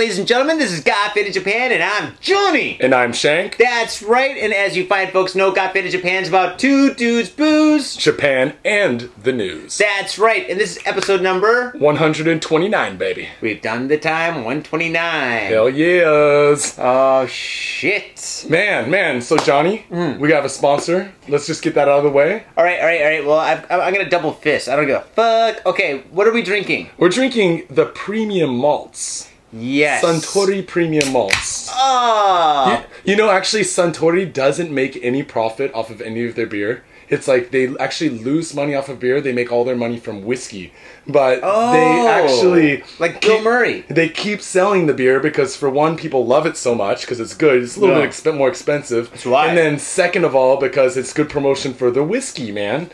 [0.00, 0.58] Ladies and gentlemen?
[0.58, 2.78] This is Got Faded Japan, and I'm Johnny.
[2.80, 3.58] And I'm Shank.
[3.58, 7.28] That's right, and as you fine folks know, Got Faded Japan is about two dudes
[7.28, 7.96] booze.
[7.96, 9.76] Japan and the news.
[9.76, 11.72] That's right, and this is episode number.
[11.72, 13.28] 129, baby.
[13.42, 15.50] We've done the time 129.
[15.50, 16.76] Hell yes.
[16.78, 18.46] Oh shit!
[18.48, 19.20] Man, man.
[19.20, 20.18] So Johnny, hmm.
[20.18, 21.12] we have a sponsor.
[21.28, 22.44] Let's just get that out of the way.
[22.56, 23.26] All right, all right, all right.
[23.26, 24.66] Well, I'm, I'm gonna double fist.
[24.66, 25.66] I don't give a fuck.
[25.66, 26.88] Okay, what are we drinking?
[26.96, 29.29] We're drinking the premium malts.
[29.52, 30.04] Yes.
[30.04, 31.68] Suntory premium malts.
[31.72, 32.84] Oh.
[33.04, 36.84] You know, actually, Suntory doesn't make any profit off of any of their beer.
[37.08, 39.20] It's like they actually lose money off of beer.
[39.20, 40.72] They make all their money from whiskey,
[41.08, 41.72] but Oh.
[41.72, 43.84] they actually like Bill keep- Murray.
[43.88, 47.34] They keep selling the beer because, for one, people love it so much because it's
[47.34, 47.64] good.
[47.64, 48.02] It's a little Yeah.
[48.02, 49.10] bit exp- more expensive.
[49.10, 49.48] That's right.
[49.48, 52.90] And then, second of all, because it's good promotion for the whiskey, man.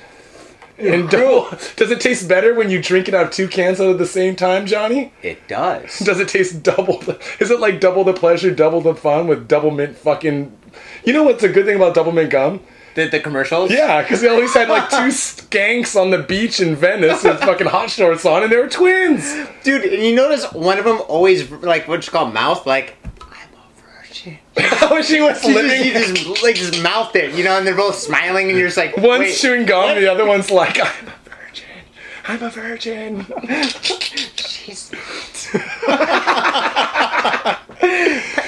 [0.79, 3.89] And double, does it taste better when you drink it out of two cans out
[3.89, 5.11] at the same time, Johnny?
[5.23, 5.99] It does.
[6.05, 6.99] Does it taste double?
[6.99, 10.55] The, is it like double the pleasure, double the fun with double mint fucking?
[11.05, 12.61] You know what's a good thing about double mint gum?
[12.95, 13.71] The, the commercials.
[13.71, 17.67] Yeah, because they always had like two skanks on the beach in Venice with fucking
[17.69, 19.35] hot shorts on, and they were twins.
[19.65, 22.97] Dude, and you notice one of them always like what's called mouth like.
[24.59, 24.89] I'm a virgin.
[24.89, 25.85] How she was just, living.
[25.87, 28.79] you just like just mouth it, you know, and they're both smiling, and you're just
[28.79, 29.95] like, One's wait, chewing gum, what?
[30.01, 31.67] the other one's like, I'm a virgin.
[32.27, 33.21] I'm a virgin.
[34.37, 34.93] Jeez.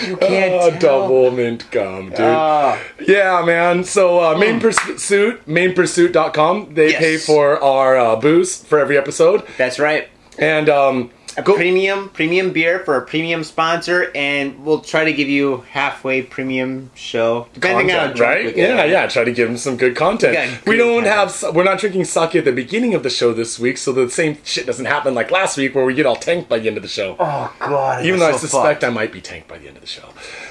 [0.09, 0.79] you can't Oh, tell.
[1.03, 2.21] double mint gum, dude.
[2.21, 3.85] Oh, yeah, man.
[3.85, 6.99] So, uh, Main Pursuit, mainpursuit.com, they Yes.
[6.99, 9.43] pay for our uh, booze for every episode.
[9.57, 10.09] that's right.
[10.39, 15.13] And, um, A go- premium premium beer for a premium sponsor, and we'll try to
[15.13, 18.55] give you halfway premium show, depending on how right?
[18.55, 18.61] we.
[18.61, 19.07] Yeah, yeah.
[19.07, 20.35] Try to give them some good content.
[20.35, 21.31] Yeah, we don't content.
[21.43, 21.55] have.
[21.55, 24.37] We're not drinking sake at the beginning of the show this week, so the same
[24.45, 26.83] shit doesn't happen like last week where we get all tanked by the end of
[26.83, 27.17] the show.
[27.21, 28.05] Oh god.
[28.05, 30.09] Even though I suspect I might be tanked by the end of the show.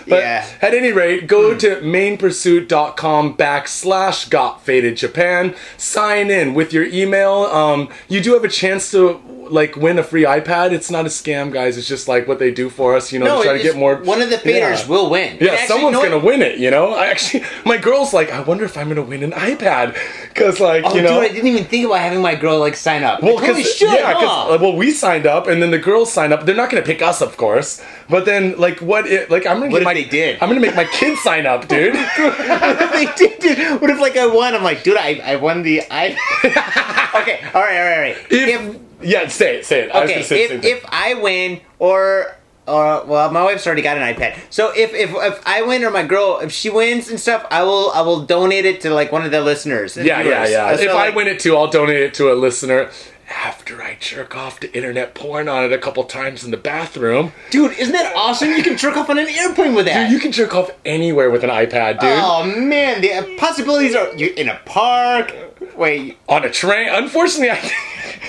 [0.08, 0.46] But Yeah.
[0.62, 5.54] at any rate, go to mainpursuit.com backslash got faded Japan.
[5.78, 7.44] Sign in with your email.
[7.52, 9.20] Um, you do have a chance to
[9.52, 10.72] like win a free iPad.
[10.72, 11.78] It's not a scam, guys.
[11.78, 13.76] It's just like what they do for us, you know, no, to try to get
[13.76, 13.96] more.
[13.98, 14.88] One of the faders Yeah.
[14.88, 15.38] will win.
[15.40, 16.58] Yeah, actually, someone's know gonna win it.
[16.60, 19.98] You know, I actually, my girl's like, I wonder if I'm gonna win an iPad
[20.30, 22.76] because, like, Oh, you know, dude, I didn't even think about having my girl like
[22.76, 23.22] sign up.
[23.24, 24.54] well, Like, holy because shit, huh?
[24.54, 26.46] uh, well, we signed up, and then the girls signed up.
[26.46, 27.82] They're not to pick us, of course.
[28.10, 29.08] But then, like, what?
[29.08, 29.94] It, like, I'm to What if my.
[29.94, 30.38] they did?
[30.42, 31.94] I'm to make my kids sign up, dude.
[31.96, 33.82] they did, dude.
[33.82, 34.56] What if like I won?
[34.56, 36.16] I'm like, dude, I, I won the I.
[37.22, 38.18] okay, all right, all right, all right.
[38.30, 39.92] if, yeah, say it, say it.
[39.92, 42.34] I was okay, going say if if I win or.
[42.70, 44.38] Or well, my wife's already got an iPad.
[44.50, 47.64] So if, if if I win or my girl, if she wins and stuff, I
[47.64, 49.96] will I will donate it to like one of the listeners.
[49.96, 50.52] yeah, yeah, viewers.
[50.52, 50.76] yeah.
[50.76, 52.92] So, if I win it too, I'll donate it to a listener.
[53.30, 57.32] After I jerk off to internet porn on it a couple times in the bathroom,
[57.52, 58.50] dude, isn't that awesome?
[58.50, 60.04] You can jerk off on an airplane with that.
[60.04, 62.10] dude, you can jerk off anywhere with an iPad, dude.
[62.22, 65.34] Oh man, the possibilities are you in a park.
[65.76, 66.90] Wait, on a train.
[66.90, 67.72] Unfortunately, I,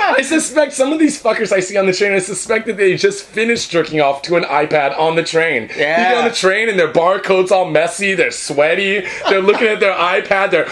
[0.19, 2.13] I suspect some of these fuckers I see on the train.
[2.13, 5.71] I suspect that they just finished jerking off to an iPad on the train.
[5.77, 5.99] Yeah.
[5.99, 8.15] You get on the train and their barcode's all messy.
[8.15, 9.07] They're sweaty.
[9.29, 10.51] They're looking at their iPad.
[10.51, 10.69] They're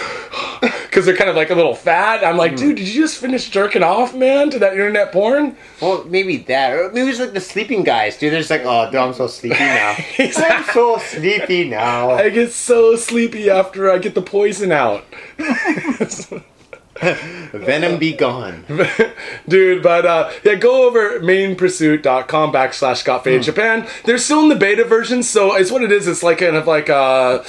[0.96, 2.24] because they're kind of like a little fat.
[2.24, 2.56] I'm like, hmm.
[2.56, 5.54] dude, did you just finish jerking off, man, to that internet porn?
[5.82, 8.32] well maybe that, or maybe it's like the sleeping guys, dude.
[8.32, 9.94] They're just like, oh, dude, I'm so sleepy now.
[10.18, 12.10] I'm so sleepy now.
[12.12, 15.04] I get so sleepy after I get the poison out.
[17.52, 18.64] Venom be gone.
[19.48, 23.44] Dude, but uh, yeah, go over mainpursuit.com backslash got faded hmm.
[23.44, 23.88] Japan.
[24.04, 26.08] They're still in the beta version, so it's what it is.
[26.08, 27.44] It's like kind of like a,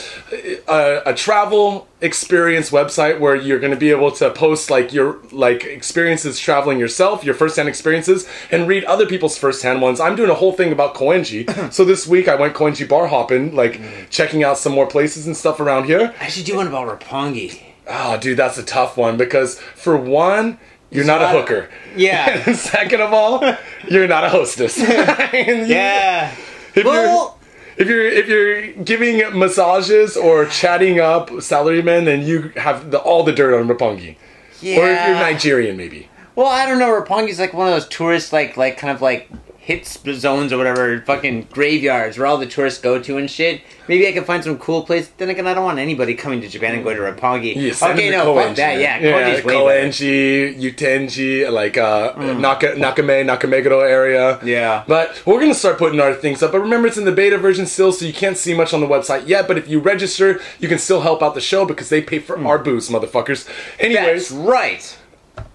[0.67, 5.19] a, a travel experience website where you're going to be able to post like your
[5.31, 9.99] like experiences traveling yourself, your first-hand experiences, and read other people's first-hand ones.
[9.99, 11.71] I'm doing a whole thing about Koenji.
[11.73, 14.05] so this week I went Koenji bar hopping, like hmm.
[14.09, 16.13] checking out some more places and stuff around here.
[16.19, 17.66] I should do one about Roppongi.
[17.89, 20.59] Oh, dude, that's a tough one because for one,
[20.91, 21.69] you're not a hooker.
[21.95, 22.43] Yeah.
[22.47, 23.43] And second of all,
[23.89, 24.77] you're not a hostess.
[24.79, 26.35] Yeah.
[26.75, 27.37] If Well,
[27.77, 32.99] you're if you're if you're giving massages or chatting up salarymen, then you have the,
[32.99, 34.15] all the dirt on Roppongi.
[34.61, 34.79] yeah.
[34.79, 36.09] Or if you're Nigerian, maybe.
[36.35, 36.89] Well, I don't know.
[36.89, 39.29] Roppongi's like one of those tourist, like, like kind of like
[39.67, 43.61] hit zones or whatever, fucking graveyards where all the tourists go to and shit.
[43.89, 45.09] Maybe I can find some cool place.
[45.17, 47.53] Then again, I don't want anybody coming to Japan and going to Roppongi.
[47.53, 48.79] Yeah, okay, no, fuck that.
[48.79, 49.41] Yeah, yeah.
[49.41, 54.39] Koenji, Yutenji, like uh, Naka, Nakame, Nakameguro area.
[54.41, 54.85] Yeah.
[54.87, 56.53] But we're gonna start putting our things up.
[56.53, 58.87] But remember, it's in the beta version still, so you can't see much on the
[58.87, 59.49] website yet.
[59.49, 62.41] But if you register, you can still help out the show because they pay for
[62.47, 63.45] our booze, motherfuckers.
[63.81, 64.97] That's right.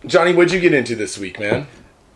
[0.05, 1.67] Johnny, what'd you get into this week, man?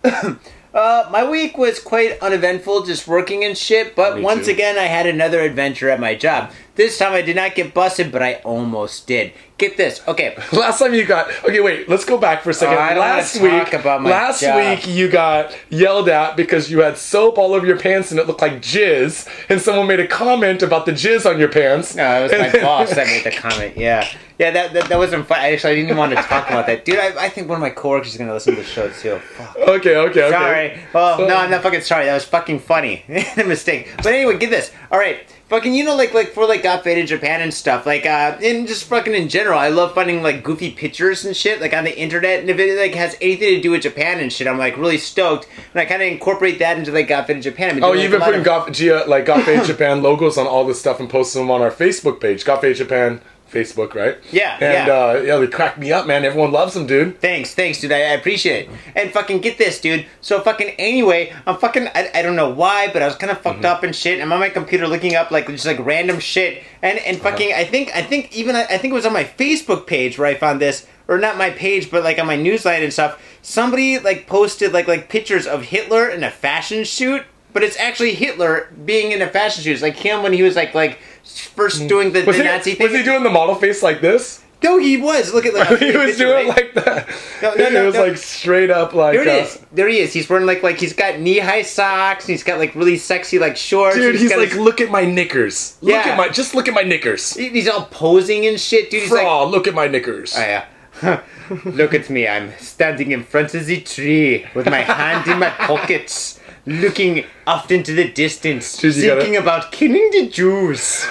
[0.76, 3.96] Uh, my week was quite uneventful, just working and shit.
[3.96, 4.52] But Me once too.
[4.52, 6.52] again, I had another adventure at my job.
[6.76, 9.32] This time, I did not get busted, but I almost did.
[9.58, 10.36] Get this, okay.
[10.52, 11.88] Last time you got okay, wait.
[11.88, 12.76] Let's go back for a second.
[12.76, 14.56] Oh, I last talk week, about my last job.
[14.56, 18.26] week you got yelled at because you had soap all over your pants and it
[18.26, 21.94] looked like jizz, and someone made a comment about the jizz on your pants.
[21.96, 23.78] No, it was my boss that made the comment.
[23.78, 24.06] Yeah,
[24.38, 25.38] yeah, that that, that wasn't fun.
[25.38, 26.98] Actually, I didn't even want to talk about that, dude.
[26.98, 29.18] I, I think one of my coworkers is gonna listen to the show too.
[29.38, 29.56] Fuck.
[29.56, 30.30] Okay, okay, okay.
[30.30, 30.78] Sorry.
[30.94, 32.04] Oh So- no, I'm not fucking sorry.
[32.04, 33.04] That was fucking funny.
[33.08, 33.88] a mistake.
[33.96, 34.70] But anyway, get this.
[34.90, 37.86] All right, fucking, you know, like like for like Got Faded Japan and stuff.
[37.86, 41.60] Like, uh, and just fucking in general, I love finding like goofy pictures and shit,
[41.60, 42.40] like on the internet.
[42.40, 44.98] And if it like has anything to do with Japan and shit, I'm like really
[44.98, 45.48] stoked.
[45.72, 47.82] And I kind of incorporate that into like Got Faded Japan.
[47.82, 50.46] Oh, doing, you've like, been putting of- Goth, Gia, like Goth Fade Japan logos on
[50.46, 53.20] all this stuff and posting them on our Facebook page, Fade Japan
[53.56, 54.18] Facebook, right?
[54.30, 54.94] Yeah, And yeah.
[54.94, 56.24] uh, yeah, they crack me up, man.
[56.24, 57.20] Everyone loves them, dude.
[57.20, 57.92] Thanks, thanks, dude.
[57.92, 58.70] I, I appreciate it.
[58.94, 60.04] And fucking get this, dude.
[60.20, 61.88] So fucking anyway, I'm fucking.
[61.94, 64.20] I, I don't know why, but I was kind of fucked up and shit.
[64.20, 66.62] I'm on my computer looking up like just like random shit.
[66.82, 69.24] And and fucking, I think I think even I, I think it was on my
[69.24, 72.82] Facebook page where I found this, or not my page, but like on my newsline
[72.84, 73.22] and stuff.
[73.42, 77.22] Somebody like posted like like pictures of Hitler in a fashion shoot.
[77.56, 79.72] But it's actually Hitler being in a fashion shoot.
[79.72, 82.74] It's like him when he was like like first doing the, Was, the he, Nazi
[82.74, 82.86] thing.
[82.86, 84.42] was he doing the model face like this?
[84.62, 85.32] No, he was.
[85.32, 86.48] Look at like he was doing right?
[86.48, 87.08] like that.
[87.40, 88.04] No, no, no, it was no.
[88.08, 89.14] like straight up like.
[89.14, 89.62] There he uh, is.
[89.72, 90.12] There he is.
[90.12, 92.24] He's wearing like like he's got knee high socks.
[92.26, 93.96] And he's got like really sexy like shorts.
[93.96, 95.78] Dude, he's, like, his- look at my knickers.
[95.80, 96.10] Look Yeah.
[96.12, 97.32] at my, just look at my knickers.
[97.34, 99.00] he's all posing and shit, dude.
[99.00, 100.34] He's like, look at my knickers.
[100.36, 100.64] oh yeah.
[101.64, 102.26] Look at me.
[102.26, 106.35] I'm standing in front of the tree with my hand in my pockets,
[106.66, 111.06] looking off into the distance, Dude, you gotta- thinking about killing the Jews.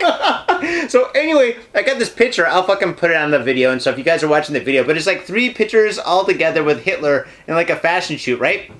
[0.88, 2.46] so anyway, I got this picture.
[2.46, 3.98] I'll fucking put it on the video and stuff.
[3.98, 7.26] You guys are watching the video, but it's like three pictures all together with Hitler
[7.46, 8.70] in like a fashion shoot, right?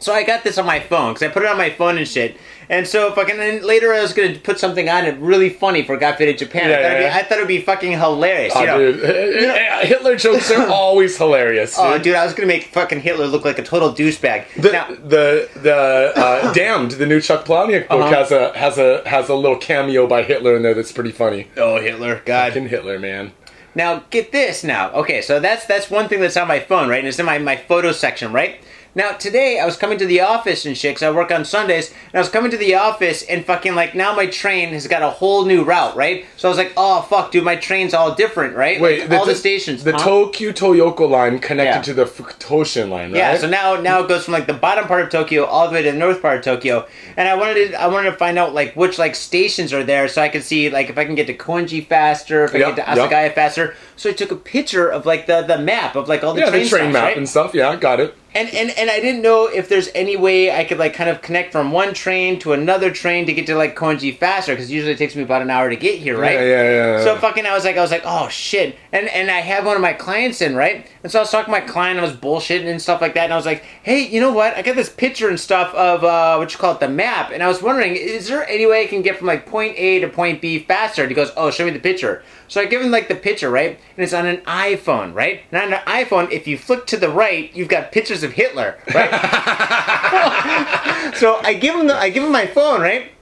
[0.00, 2.06] So I got this on my phone because I put it on my phone and
[2.06, 2.36] shit.
[2.70, 5.96] And so fucking then later I was gonna put something on it really funny for
[5.96, 6.68] Got Faded Japan.
[6.70, 7.16] Yeah, I, thought yeah, be, yeah.
[7.16, 8.52] I thought it'd be fucking hilarious.
[8.54, 8.92] Oh, you know?
[8.92, 9.86] dude.
[9.88, 11.74] Hitler jokes are always hilarious.
[11.76, 11.84] Dude.
[11.84, 14.44] Oh, dude, I was gonna make fucking Hitler look like a total douchebag.
[14.60, 15.74] The now, the the
[16.16, 18.14] uh, Damned, the new Chuck Palahniuk book Uh-huh.
[18.14, 21.48] has a has a has a little cameo by Hitler in there that's pretty funny.
[21.56, 22.52] oh Hitler, God.
[22.52, 23.32] Fucking Hitler, man.
[23.74, 24.62] Now get this.
[24.64, 26.98] Now, okay, so that's that's one thing that's on my phone, right?
[26.98, 28.60] And it's in my my photo section, right?
[28.98, 31.90] Now today I was coming to the office and shit 'cause I work on Sundays,
[32.12, 35.02] and I was coming to the office and fucking like now my train has got
[35.02, 36.24] a whole new route, right?
[36.36, 38.80] So I was like, oh fuck, dude, my train's all different, right?
[38.80, 39.98] Wait, Like, all to- the stations, the huh?
[39.98, 41.82] Tokyu Toyoko line connected Yeah.
[41.82, 43.18] to the Fukutoshin line, right?
[43.18, 45.74] Yeah, so now now it goes from like the bottom part of Tokyo all the
[45.74, 46.84] way to the north part of Tokyo,
[47.16, 50.08] and I wanted to I wanted to find out like which like stations are there
[50.08, 52.66] so I could see like if I can get to Koenji faster, if I Yep,
[52.66, 53.10] can get to yep.
[53.12, 53.76] Asagaya faster.
[53.98, 56.50] So I took a picture of like the the map of like all the yeah,
[56.50, 57.16] train the train stops, map right?
[57.16, 57.52] and stuff.
[57.52, 58.14] Yeah, I got it.
[58.34, 61.20] And, and and I didn't know if there's any way I could like kind of
[61.22, 64.92] connect from one train to another train to get to like Koenji faster because usually
[64.92, 66.34] it takes me about an hour to get here, right?
[66.34, 66.98] Yeah, yeah, yeah.
[66.98, 67.04] yeah.
[67.04, 69.74] So fucking, I was like, I was like, oh shit, and and I had one
[69.74, 70.88] of my clients in, right?
[71.02, 73.24] And so I was talking to my client, I was bullshitting and stuff like that,
[73.24, 74.54] and I was like, hey, you know what?
[74.54, 77.42] I got this picture and stuff of uh, what you call it, the map, and
[77.42, 80.08] I was wondering, is there any way I can get from like point A to
[80.08, 81.02] point B faster?
[81.02, 82.22] And he goes, oh, show me the picture.
[82.48, 83.78] So I give him like the picture, right?
[83.96, 85.42] And it's on an iPhone, right?
[85.52, 88.78] And on an iPhone, if you flick to the right, you've got pictures of Hitler,
[88.94, 89.10] right?
[91.16, 93.12] so I give him the, I give him my phone, right?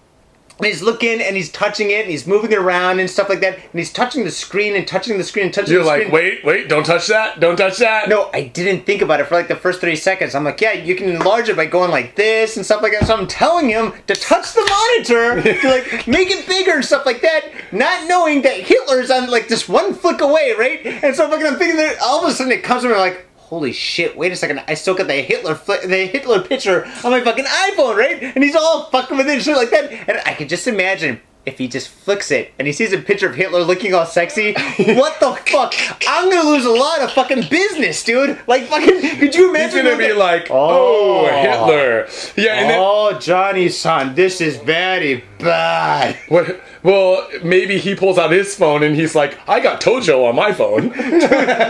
[0.59, 3.41] And he's looking and he's touching it and he's moving it around and stuff like
[3.41, 3.57] that.
[3.57, 6.13] And he's touching the screen and touching the screen and touching You're the like, screen.
[6.15, 8.09] wait, wait, don't touch that, don't touch that.
[8.09, 10.35] No, I didn't think about it for like the first 30 seconds.
[10.35, 13.07] I'm like, yeah, you can enlarge it by going like this and stuff like that.
[13.07, 17.05] So I'm telling him to touch the monitor to like make it bigger and stuff
[17.05, 20.81] like that, not knowing that Hitler's on like just one flick away, right?
[20.87, 23.26] And so fucking I'm thinking that all of a sudden it comes to me like,
[23.47, 27.13] holy shit, wait a second, I still got the Hitler fli- the Hitler picture on
[27.13, 28.21] my fucking iPhone, right?
[28.21, 29.93] And he's all fucking with it and shit like that.
[30.09, 33.29] And I can just imagine if he just flicks it and he sees a picture
[33.31, 35.75] of Hitler looking all sexy, what the fuck?
[36.09, 38.39] I'm gonna lose a lot of fucking business, dude.
[38.47, 39.85] Like fucking, could you imagine?
[39.87, 41.27] He's gonna be like, oh, Oh.
[41.27, 42.09] Hitler.
[42.37, 46.17] Yeah, and then oh, Johnny son, this is very bad.
[46.29, 46.61] what?
[46.83, 50.53] Well, maybe he pulls out his phone and he's like, I got Tojo on my
[50.53, 50.93] phone.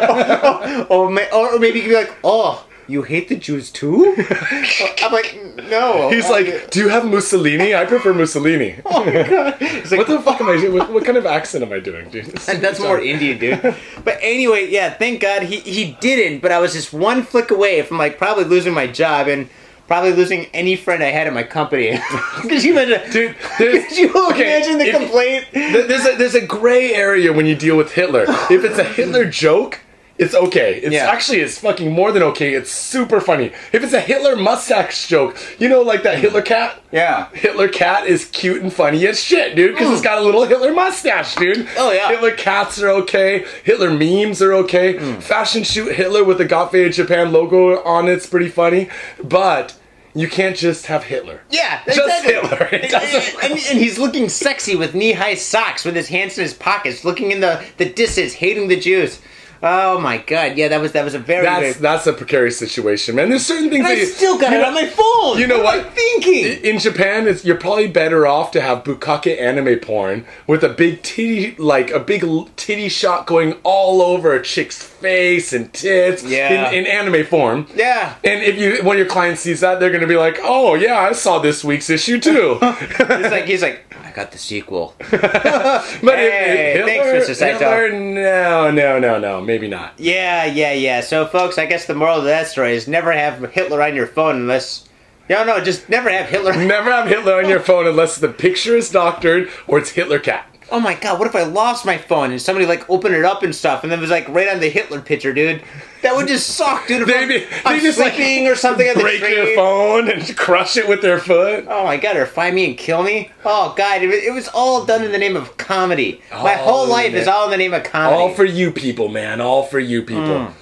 [0.09, 3.37] Oh, oh, oh, or, may, or maybe he could be like, oh, you hate the
[3.37, 4.15] Jews too?
[5.03, 5.39] I'm like,
[5.69, 6.09] no.
[6.11, 7.75] He's like, do you have Mussolini?
[7.75, 8.77] I prefer Mussolini.
[8.87, 9.61] oh my god.
[9.61, 10.75] Like, What the fuck am I doing?
[10.75, 12.27] What, what kind of accent am I doing, dude?
[12.49, 13.75] And that's more Indian, dude.
[14.05, 17.83] But anyway, yeah, thank God he, he didn't, but I was just one flick away
[17.83, 19.49] from like probably losing my job and
[19.89, 21.99] probably losing any friend I had in my company.
[22.43, 23.11] Could you imagine?
[23.11, 25.47] Dude, there's- Could you okay, imagine the if- complaint?
[25.53, 28.25] There's a, there's a gray area when you deal with Hitler.
[28.51, 29.81] If it's a Hitler joke,
[30.19, 30.77] it's okay.
[30.77, 31.11] It's Yeah.
[31.11, 32.55] actually it's fucking more than okay.
[32.55, 33.53] It's super funny.
[33.73, 36.81] If it's a Hitler mustache joke, you know, like that Hitler cat.
[36.93, 37.29] Yeah.
[37.33, 40.73] Hitler cat is cute and funny as shit, dude, because it's got a little Hitler
[40.73, 41.69] mustache, dude.
[41.77, 42.09] Oh, yeah.
[42.09, 43.45] Hitler cats are okay.
[43.65, 44.95] Hitler memes are okay.
[44.95, 45.23] Mm.
[45.23, 48.89] Fashion shoot Hitler with the Got Japan logo on it's pretty funny.
[49.23, 49.77] But
[50.15, 51.43] you can't just have Hitler.
[51.51, 52.33] Yeah, Just exactly.
[52.33, 52.69] Hitler.
[52.73, 56.55] It doesn't- and, and he's looking sexy with knee-high socks, with his hands in his
[56.55, 59.21] pockets, looking in the the disses, hating the Jews.
[59.63, 61.45] Oh my god, yeah, that was that was a very.
[61.45, 63.31] That's very that's a precarious situation, man.
[63.31, 65.39] There's certain things and that I you- still got you it on my phone.
[65.39, 65.85] you know what?
[65.85, 65.95] what?
[65.95, 66.63] Thinking?
[66.65, 71.03] in Japan, it's, you're probably better off to have bukkake anime porn with a big
[71.03, 72.25] titty, like a big
[72.57, 76.71] titty shot going all over a chick's face and tits Yeah.
[76.71, 77.67] in, in anime form.
[77.75, 78.15] yeah.
[78.25, 81.13] And if you, when your client sees that, they're gonna be like, "Oh yeah, I
[81.13, 82.59] saw this week's issue too."
[82.99, 83.85] He's like he's like
[84.17, 84.95] got the sequel.
[85.11, 87.35] But Hey, thanks, Mr.
[87.35, 87.59] Saito.
[87.59, 89.93] Hitler, no, no, no, no, maybe not.
[89.99, 91.03] Yeah, yeah, yeah.
[91.03, 94.07] So, folks, I guess the moral of that story is never have Hitler on your
[94.07, 94.89] phone unless.
[95.29, 96.57] No, no, just never have Hitler.
[96.57, 100.49] Never have Hitler on your phone unless the picture is doctored or it's Hitler cat.
[100.71, 103.43] Oh my god, what if I lost my phone and somebody like opened it up
[103.45, 105.63] and stuff and then it was like right on the Hitler picture, dude?
[106.03, 107.07] That would just suck, dude.
[107.09, 109.35] They, they I'm just like sleeping or something on the break train.
[109.47, 111.67] your phone and crush it with their foot.
[111.69, 113.31] Oh my god, or find me and kill me?
[113.45, 116.21] Oh god, it was, it was all done in the name of comedy.
[116.33, 118.21] my Oh, whole life is all in the name of comedy.
[118.21, 119.41] All for you people, man.
[119.41, 120.25] All for you people.
[120.25, 120.53] Mm.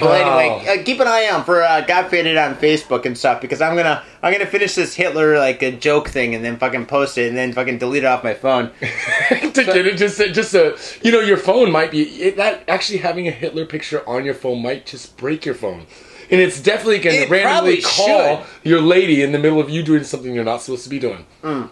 [0.00, 3.40] Well, anyway, uh, keep an eye out for uh, Got Faded on Facebook and stuff
[3.40, 6.86] because I'm gonna I'm gonna finish this Hitler like a joke thing and then fucking
[6.86, 8.70] post it and then fucking delete it off my phone.
[8.80, 12.98] to get it, just just a you know, your phone might be it, that actually
[12.98, 15.86] having a Hitler picture on your phone might just break your phone.
[16.30, 18.46] And it's definitely going It to randomly call should.
[18.64, 21.26] your lady in the middle of you doing something you're not supposed to be doing.
[21.42, 21.68] Mm.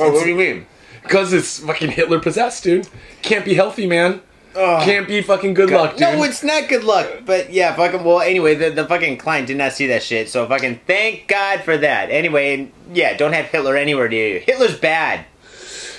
[0.00, 0.66] Oh, what do you mean?
[1.02, 2.88] Because it's fucking Hitler possessed, dude.
[3.22, 4.20] Can't be healthy, man.
[4.54, 6.00] Can't be fucking good luck, dude.
[6.00, 7.08] No, it's not good luck.
[7.26, 8.04] But yeah, fucking.
[8.04, 10.28] Well, anyway, the, the fucking client did not see that shit.
[10.28, 12.10] So fucking thank God for that.
[12.10, 14.40] Anyway, yeah, don't have Hitler anywhere near you.
[14.40, 15.26] Hitler's bad.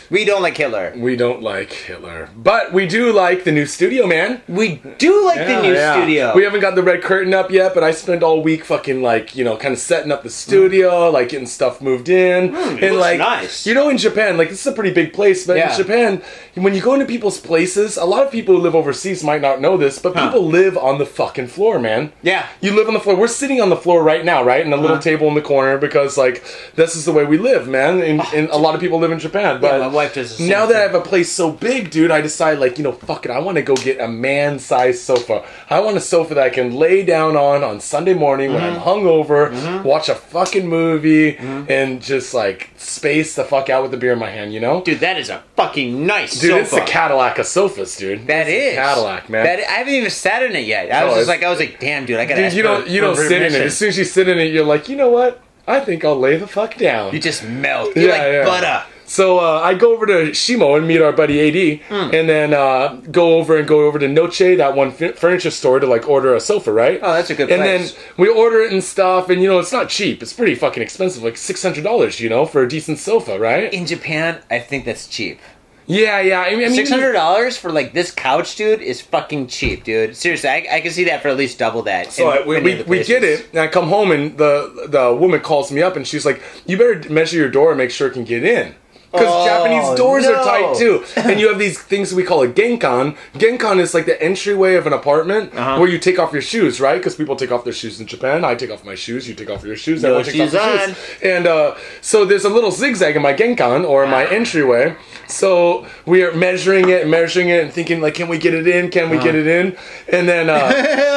[0.09, 0.93] We don't like Hitler.
[0.95, 2.29] we don't like Hitler.
[2.35, 4.41] But we do like the new studio, man.
[4.47, 5.95] We do like the new Yeah.
[5.95, 6.33] studio.
[6.35, 9.35] We haven't got the red curtain up yet, but I spent all week fucking like
[9.35, 12.79] you know, kind of setting up the studio, like getting stuff moved in, and Hmm.
[12.85, 13.65] looks like nice.
[13.65, 15.71] you know, in Japan, like this is a pretty big place, but Yeah.
[15.71, 16.21] in Japan,
[16.55, 19.59] when you go into people's places, a lot of people who live overseas might not
[19.61, 20.27] know this, but Huh.
[20.27, 22.11] people live on the fucking floor, man.
[22.21, 22.43] yeah.
[22.61, 23.15] You live on the floor.
[23.15, 24.65] We're sitting on the floor right now, right?
[24.65, 25.01] In a little Uh-huh.
[25.01, 26.43] table in the corner because, like,
[26.75, 28.01] this is the way we live, man.
[28.01, 29.59] And, and a lot of people live in Japan.
[29.61, 32.77] But wife does now that I have a place so big, dude, I decide, like,
[32.77, 33.31] you know, fuck it.
[33.31, 35.43] I want to go get a man sized sofa.
[35.69, 38.75] I want a sofa that I can lay down on on Sunday morning when Mm-hmm.
[38.77, 43.97] I'm hungover, watch a fucking movie, and just, like, space the fuck out with the
[43.97, 44.81] beer in my hand, you know?
[44.83, 46.61] Dude, that is a fucking nice Dude, sofa.
[46.61, 48.27] it's the Cadillac of sofas, dude.
[48.27, 49.43] That It's a Cadillac, man.
[49.45, 50.93] That I haven't even sat in it yet.
[50.93, 52.41] I No, was just like, I was like, damn, dude, I gotta.
[52.43, 53.61] Dude, you don't you don't sit in it.
[53.61, 55.41] As soon as you sit in it, you're like, you know what?
[55.67, 57.13] I think I'll lay the fuck down.
[57.13, 57.95] You just melt.
[57.95, 58.83] You're like butter.
[59.15, 62.13] So uh, I go over to Shimo and meet our buddy AD, Hmm.
[62.13, 65.79] and then uh, go over and go over to Noche, that one fi- furniture store,
[65.79, 66.99] to like order a sofa, right?
[67.01, 67.93] Oh, that's a good And place.
[67.93, 70.21] then we order it and stuff, and you know it's not cheap.
[70.21, 73.71] It's pretty fucking expensive, like six hundred dollars, you know, for a decent sofa, right?
[73.73, 75.39] In Japan, I think that's cheap.
[75.87, 76.41] Yeah, yeah.
[76.41, 79.83] I mean, I mean Six hundred dollars for like this couch, dude, is fucking cheap,
[79.85, 80.17] dude.
[80.17, 82.11] Seriously, I, I can see that for at least double that.
[82.11, 85.15] So in I, we, we, we get it, and I come home, and the the
[85.15, 88.07] woman calls me up, and she's like, "You better measure your door and make sure
[88.09, 88.75] it can get in."
[89.15, 90.35] Because Oh, Japanese doors no.
[90.35, 93.15] are tight too, and you have these things we call a genkan.
[93.35, 95.79] Genkan is like the entryway of an apartment Uh-huh.
[95.79, 96.97] where you take off your shoes, right?
[96.97, 98.43] Because people take off their shoes in Japan.
[98.45, 99.27] I take off my shoes.
[99.27, 100.03] You take off your shoes.
[100.03, 100.97] everyone takes off shoes their shoes.
[101.23, 104.95] And uh, so there's a little zigzag in my genkan or my entryway.
[105.27, 108.89] So we are measuring it, measuring it, and thinking like, can we get it in?
[108.91, 109.75] Can we get it in?
[110.07, 110.49] And then.
[110.49, 110.71] Uh,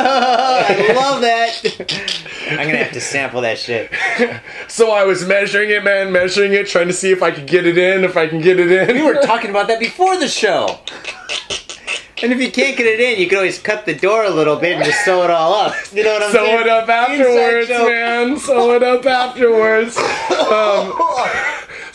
[0.09, 1.51] I love that.
[2.51, 3.91] I'm gonna have to sample that shit.
[4.69, 7.67] So I was measuring it, man, measuring it, trying to see if I could get
[7.67, 8.97] it in, if I can get it in.
[8.97, 10.81] We were talking about that before the show.
[12.21, 14.57] And if you can't get it in, you can always cut the door a little
[14.57, 15.75] bit and just sew it all up.
[15.93, 16.61] You know what I'm Sew saying?
[16.63, 18.39] it up afterwards, man.
[18.41, 19.97] Sew it up afterwards.
[20.49, 20.95] Um,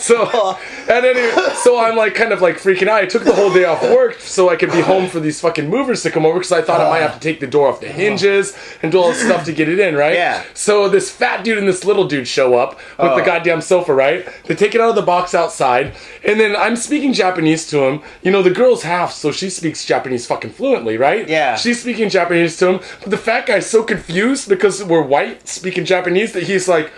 [0.03, 0.57] so,
[0.89, 3.01] and anyway, so I'm like kind of like freaking out.
[3.01, 5.69] I took the whole day off work so I could be home for these fucking
[5.69, 7.79] movers to come over because I thought I might have to take the door off
[7.79, 10.13] the hinges and do all this stuff to get it in, right?
[10.15, 10.43] Yeah.
[10.53, 13.25] So this fat dude and this little dude show up with the Oh.
[13.25, 14.27] goddamn sofa, right?
[14.45, 15.93] They take it out of the box outside,
[16.25, 18.01] and then I'm speaking Japanese to him.
[18.22, 21.27] You know, the girl's half, so she speaks Japanese fucking fluently, right?
[21.29, 21.55] Yeah.
[21.55, 25.86] She's speaking Japanese to him, but the fat guy's so confused because we're white speaking
[25.86, 26.91] Japanese that he's like,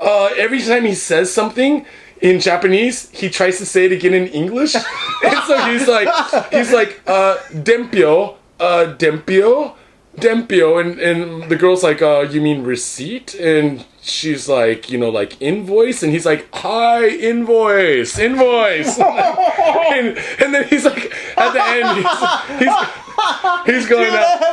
[0.00, 1.84] uh, every time he says something
[2.20, 4.74] in Japanese, he tries to say it again in English,
[5.24, 6.08] and so he's like,
[6.50, 9.74] he's like, uh, dempio, uh, dempio.
[10.18, 13.36] Dempio, and and the girl's like, uh, you mean receipt?
[13.36, 20.54] And she's like, you know, like invoice, and he's like, hi, invoice, invoice, and, and
[20.54, 24.10] then he's like, at the end, he's he's, he's going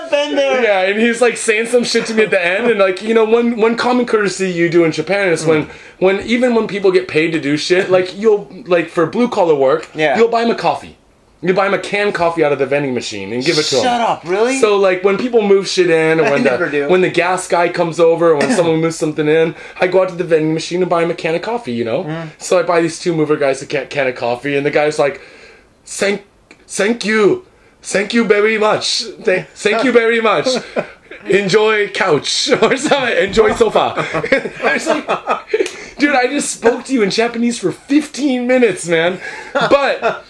[0.10, 0.64] been there.
[0.64, 3.14] Yeah, and he's like saying some shit to me at the end, and like you
[3.14, 5.70] know, one one common courtesy you do in Japan is when
[6.00, 9.56] when even when people get paid to do shit, like you'll like for blue collar
[9.56, 10.18] work, Yeah.
[10.18, 10.98] you'll buy them a coffee.
[11.46, 13.76] You buy them a canned coffee out of the vending machine and give it to
[13.76, 13.84] them.
[13.84, 14.58] Shut up, really?
[14.60, 18.00] So like when people move shit in, or when the when the gas guy comes
[18.00, 20.90] over, or when someone moves something in, I go out to the vending machine and
[20.90, 21.74] buy him a can of coffee.
[21.74, 22.30] You know, Mm.
[22.42, 24.98] so I buy these two mover guys a can, can of coffee, and the guy's
[24.98, 25.22] like,
[25.86, 26.24] "Thank,
[26.68, 27.46] thank you,
[27.82, 30.48] thank you very much, thank, thank you very much."
[31.26, 33.18] Enjoy couch or something.
[33.18, 33.94] Enjoy sofa.
[33.98, 39.20] I was like, dude, I just spoke to you in Japanese for 15 minutes, man.
[39.54, 40.24] But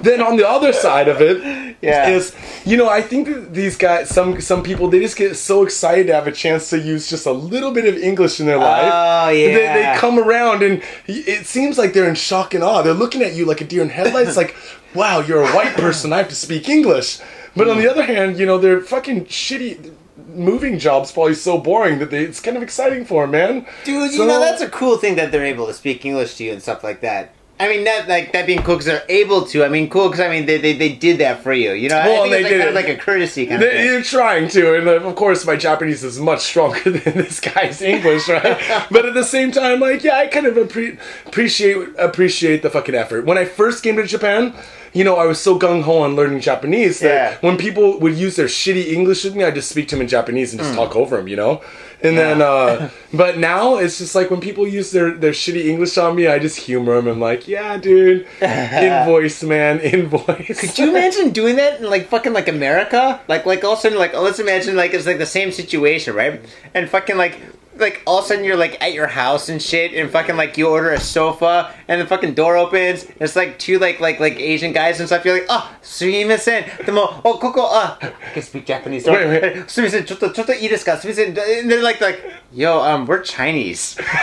[0.00, 2.08] then on the other side of it Yeah.
[2.08, 2.34] is
[2.64, 6.06] you know I think that these guys some some people they just get so excited
[6.06, 8.90] to have a chance to use just a little bit of English in their life.
[8.92, 12.82] Oh, They, they come around and it seems like they're in shock and awe.
[12.82, 14.36] They're looking at you like a deer in headlights.
[14.36, 14.56] like,
[14.94, 16.12] wow, you're a white person.
[16.12, 17.20] I have to speak English.
[17.56, 17.90] But on the hmm.
[17.90, 19.94] other hand, you know they're fucking shitty.
[20.28, 23.66] Moving jobs probably so boring that they, it's kind of exciting for them, man.
[23.84, 26.44] Dude, So- you know that's a cool thing that they're able to speak English to
[26.44, 27.34] you and stuff like that.
[27.60, 29.64] I mean, that like that being cool because they're able to.
[29.64, 31.72] I mean, cool because I mean they, they, they did that for you.
[31.72, 32.88] You know, Well, I think they it's like, did kind of it.
[32.88, 33.84] like a courtesy kind of thing.
[33.86, 38.28] you're trying to, and of course, my Japanese is much stronger than this guy's English,
[38.28, 38.86] right?
[38.90, 42.94] but at the same time, like, yeah, I kind of appre- appreciate appreciate the fucking
[42.94, 43.24] effort.
[43.24, 44.54] When I first came to Japan,
[44.92, 47.36] you know, I was so gung ho on learning Japanese that Yeah.
[47.48, 50.08] when people would use their shitty English with me, I just speak to them in
[50.08, 50.76] Japanese and just Hmm.
[50.78, 51.60] talk over them, you know.
[52.02, 55.98] And then, uh, but now it's just like when people use their, their shitty English
[55.98, 57.08] on me, I just humor them.
[57.08, 60.60] I'm like, yeah, dude, invoice, man, invoice.
[60.60, 63.20] Could you imagine doing that in like fucking like America?
[63.28, 66.14] Like like all of a sudden like let's imagine like it's like the same situation,
[66.14, 66.40] right?
[66.74, 67.40] And fucking like
[67.78, 70.56] like all of a sudden you're like at your house and shit and fucking like
[70.58, 74.20] you order a sofa and the fucking door opens and it's like two like like
[74.20, 77.98] like Asian guys and stuff you're like oh sumimasen demo oh koko ah.
[78.02, 79.54] I can speak Japanese Wait, wait.
[79.66, 81.28] sumimasen chotto chotto ii desu ka sumimasen
[81.60, 83.96] and they're like like yo um we're Chinese.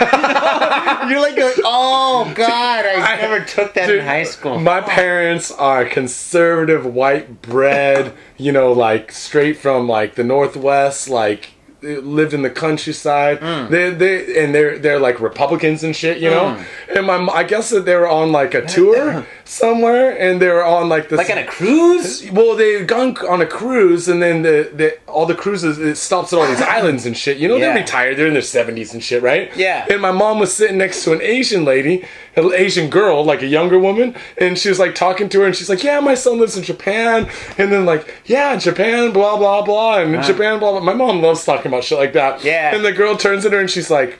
[1.08, 4.58] You're like oh god I, I- never took that Dude, in high school.
[4.58, 11.50] My parents are conservative, white bread, you know, like straight from like the northwest, like
[11.94, 13.40] lived in the countryside.
[13.40, 13.70] Mm.
[13.70, 16.62] They they and they're they're like Republicans and shit, you know.
[16.94, 20.64] And my I guess that they were on like a tour somewhere, and they were
[20.64, 24.22] on like the like on a cruise well, they had gone on a cruise, and
[24.22, 27.38] then the, the all the cruises it stops at all these islands and shit.
[27.38, 27.72] You know, Yeah.
[27.72, 29.54] they're retired; they're in their seventies and shit, right?
[29.56, 29.86] Yeah.
[29.90, 32.04] And my mom was sitting next to an Asian lady,
[32.36, 35.54] an Asian girl, like a younger woman, and she was like talking to her, and
[35.56, 37.28] she's like, "Yeah, my son lives in Japan,"
[37.58, 40.80] and then like, "Yeah, Japan, blah blah blah," and Japan, blah blah.
[40.80, 42.42] My mom loves talking about shit like that.
[42.44, 42.74] Yeah.
[42.74, 44.18] And the girl turns at her, and she's like,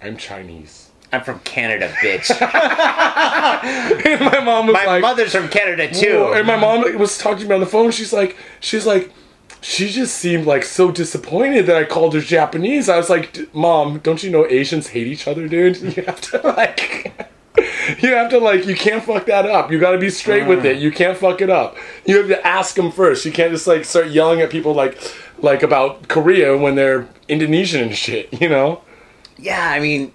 [0.00, 0.81] "I'm Chinese."
[1.12, 2.30] I'm from Canada, bitch.
[4.04, 6.32] And my mom was My like, mother's from Canada Whoa, too.
[6.34, 7.90] And my mom was talking to me on the phone.
[7.90, 9.12] She's like, she's like,
[9.60, 12.88] she just seemed like so disappointed that I called her Japanese.
[12.88, 15.76] I was like, "D- Mom, don't you know Asians hate each other, dude?
[15.96, 17.12] You have to like.
[17.98, 19.70] You have to like you can't fuck that up.
[19.70, 20.78] You got to be straight with it.
[20.78, 20.80] Mm.
[20.80, 21.76] You can't fuck it up.
[22.06, 23.26] You have to ask them first.
[23.26, 24.98] You can't just like start yelling at people like
[25.38, 28.80] like about Korea when they're Indonesian and shit, you know?
[29.36, 30.12] Yeah, I mean,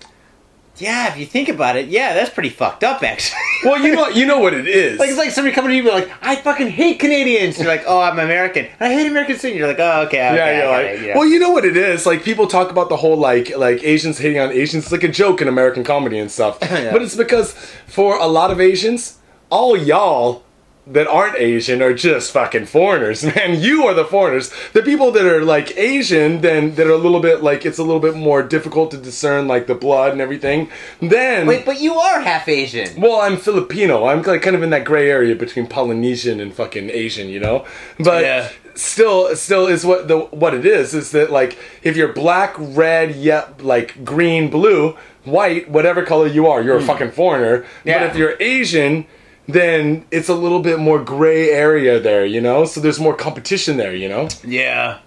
[0.79, 1.07] yeah.
[1.11, 3.39] If you think about it, yeah, that's pretty fucked up, actually.
[3.63, 4.99] Well, you know you know what it is.
[4.99, 7.67] like it's like somebody coming to you and be like, "I fucking hate Canadians." You're
[7.67, 8.67] like, "Oh, I'm American.
[8.79, 11.25] I hate American too." You're like, "Oh, okay, okay, Yeah, you're like, it, yeah." well,
[11.25, 12.05] you know what it is.
[12.05, 14.83] Like people talk about the whole like like Asians hating on Asians.
[14.83, 16.59] It's like a joke in American comedy and stuff.
[16.69, 16.91] Yeah.
[16.91, 17.53] But it's because
[17.87, 19.17] for a lot of Asians,
[19.49, 20.43] all y'all
[20.91, 23.59] that aren't Asian are just fucking foreigners, man.
[23.59, 24.51] You are the foreigners.
[24.73, 27.83] The people that are like Asian, then that are a little bit like it's a
[27.83, 30.69] little bit more difficult to discern like the blood and everything.
[31.01, 32.99] Then Wait, but you are half Asian.
[33.01, 34.05] well, I'm Filipino.
[34.05, 37.65] I'm like kind of in that gray area between Polynesian and fucking Asian, you know.
[37.99, 38.49] But Yeah.
[38.75, 43.15] still, still is what the what it is is that like if you're black, red,
[43.15, 44.95] yep, like green, blue,
[45.25, 47.63] white, whatever color you are, you're a fucking foreigner.
[47.83, 47.89] Hmm.
[47.89, 47.99] Yeah.
[47.99, 49.05] But if you're Asian,
[49.47, 52.65] then it's a little bit more gray area there, you know.
[52.65, 54.27] So there's more competition there, you know.
[54.45, 54.99] Yeah.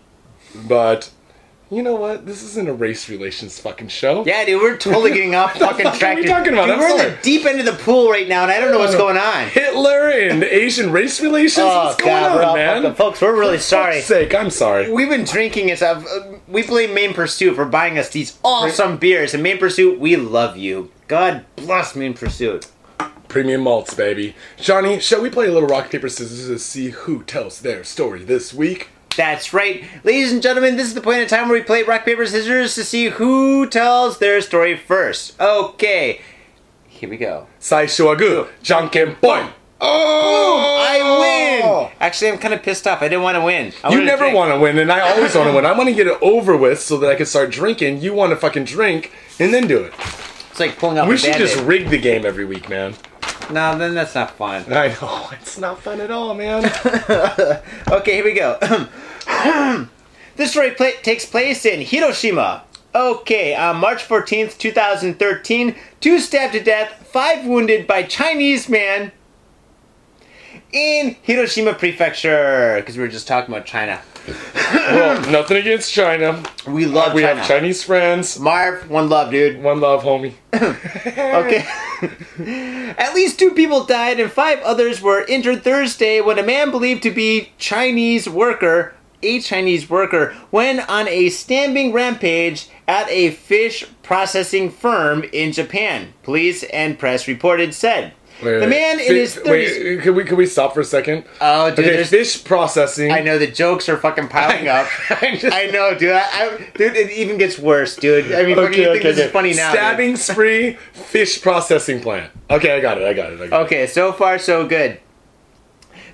[0.67, 1.11] But
[1.71, 2.27] you know what?
[2.27, 4.25] This isn't a race relations fucking show.
[4.27, 6.17] Yeah, dude, we're totally getting off fucking fuck are track.
[6.17, 6.31] we dude.
[6.33, 6.67] talking about?
[6.67, 8.73] Dude, I'm we're in the deep end of the pool right now, and I don't
[8.73, 9.49] know what's going on.
[9.51, 11.67] Hitler and Asian race relations.
[11.71, 12.83] Oh What's going god, on, all man?
[12.83, 13.21] fucking folks.
[13.21, 13.95] We're really For sorry.
[13.97, 14.91] fuck's sake, I'm sorry.
[14.91, 15.81] We've been drinking and.
[15.81, 16.03] Uh,
[16.49, 19.35] We blame Main Pursuit for buying us these awesome beers.
[19.35, 20.91] And Main Pursuit, we love you.
[21.07, 22.67] God bless Main Pursuit.
[23.31, 24.35] Premium malts, baby.
[24.57, 28.25] Johnny, shall we play a little rock, paper, scissors to see who tells their story
[28.25, 28.89] this week?
[29.17, 29.85] That's right.
[30.03, 32.75] Ladies and gentlemen, this is the point in time where we play rock, paper, scissors
[32.75, 35.41] to see who tells their story first.
[35.41, 36.23] Okay,
[36.89, 37.47] here we go.
[37.61, 39.53] Saishu agu, janken point.
[39.81, 40.77] Oh!
[40.81, 41.85] I oh!
[41.85, 41.93] win!
[42.01, 43.01] Actually, I'm kind of pissed off.
[43.01, 43.73] I didn't want to win.
[43.85, 45.65] I you never want to win, and I always want to win.
[45.65, 48.01] I want to get it over with so that I can start drinking.
[48.01, 49.95] You want to fucking drink and then do it.
[50.51, 51.07] It's like pulling out.
[51.07, 52.97] We should just rig the game every week, man.
[53.53, 54.65] No, then that's not fun.
[54.73, 56.65] I know it's not fun at all, man.
[57.91, 58.59] Okay, here we go.
[60.37, 62.65] this story takes place in Hiroshima.
[62.95, 69.13] Okay, on March 14th, 2013, two stabbed to death, five wounded by Chinese man
[70.73, 72.77] in Hiroshima Prefecture.
[72.77, 74.01] Because we were just talking about China.
[74.65, 76.43] Well, nothing against China.
[76.67, 77.41] We love we China.
[77.41, 78.39] have Chinese friends.
[78.39, 79.63] Marv, one love, dude.
[79.63, 80.35] One love, homie.
[81.21, 81.65] Okay.
[82.99, 87.03] At least two people died and five others were injured Thursday when a man believed
[87.05, 93.87] to be Chinese worker, a Chinese worker, went on a stabbing rampage at a fish
[94.03, 96.13] processing firm in Japan.
[96.23, 98.13] Police and press reported said.
[98.43, 98.69] Wait, the wait.
[98.69, 99.45] man in his 30s.
[99.51, 101.25] Wait, can we can we stop for a second?
[101.41, 103.13] Oh, dude, okay, fish processing.
[103.13, 104.87] I know the jokes are fucking piling up.
[105.11, 106.13] I just- I know, dude.
[106.13, 108.33] I, dude, it even gets worse, dude.
[108.33, 109.71] I mean, fucking Okay, you think okay, this is funny now?
[109.73, 109.79] dude.
[109.81, 112.33] Stabbing spree, fish processing plant.
[112.49, 113.05] Okay, I got it.
[113.05, 113.41] I got it.
[113.41, 113.65] I got it.
[113.67, 115.01] Okay, so far so good.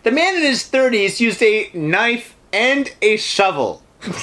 [0.03, 3.83] The man in his 30s used a knife and a shovel.
[4.07, 4.19] Dude,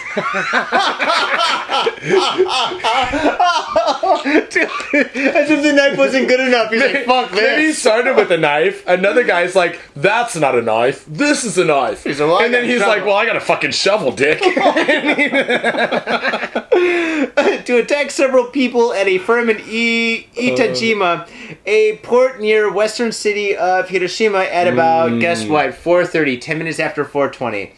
[4.93, 6.71] as if the knife wasn't good enough.
[6.71, 8.85] He's like, fuck Maybe he started with a knife.
[8.87, 11.05] Another guy's like, "That's not a knife.
[11.05, 13.41] This is a knife." He's like, "Well, and then he's like, "Well, I got a
[13.41, 14.39] fucking shovel, dick."
[17.65, 21.27] to attack several people at a firm in I- Etajima,
[21.65, 25.51] a port near western city of Hiroshima at about, guess hmm.
[25.51, 27.71] what, 4.30, 10 minutes after 4.20.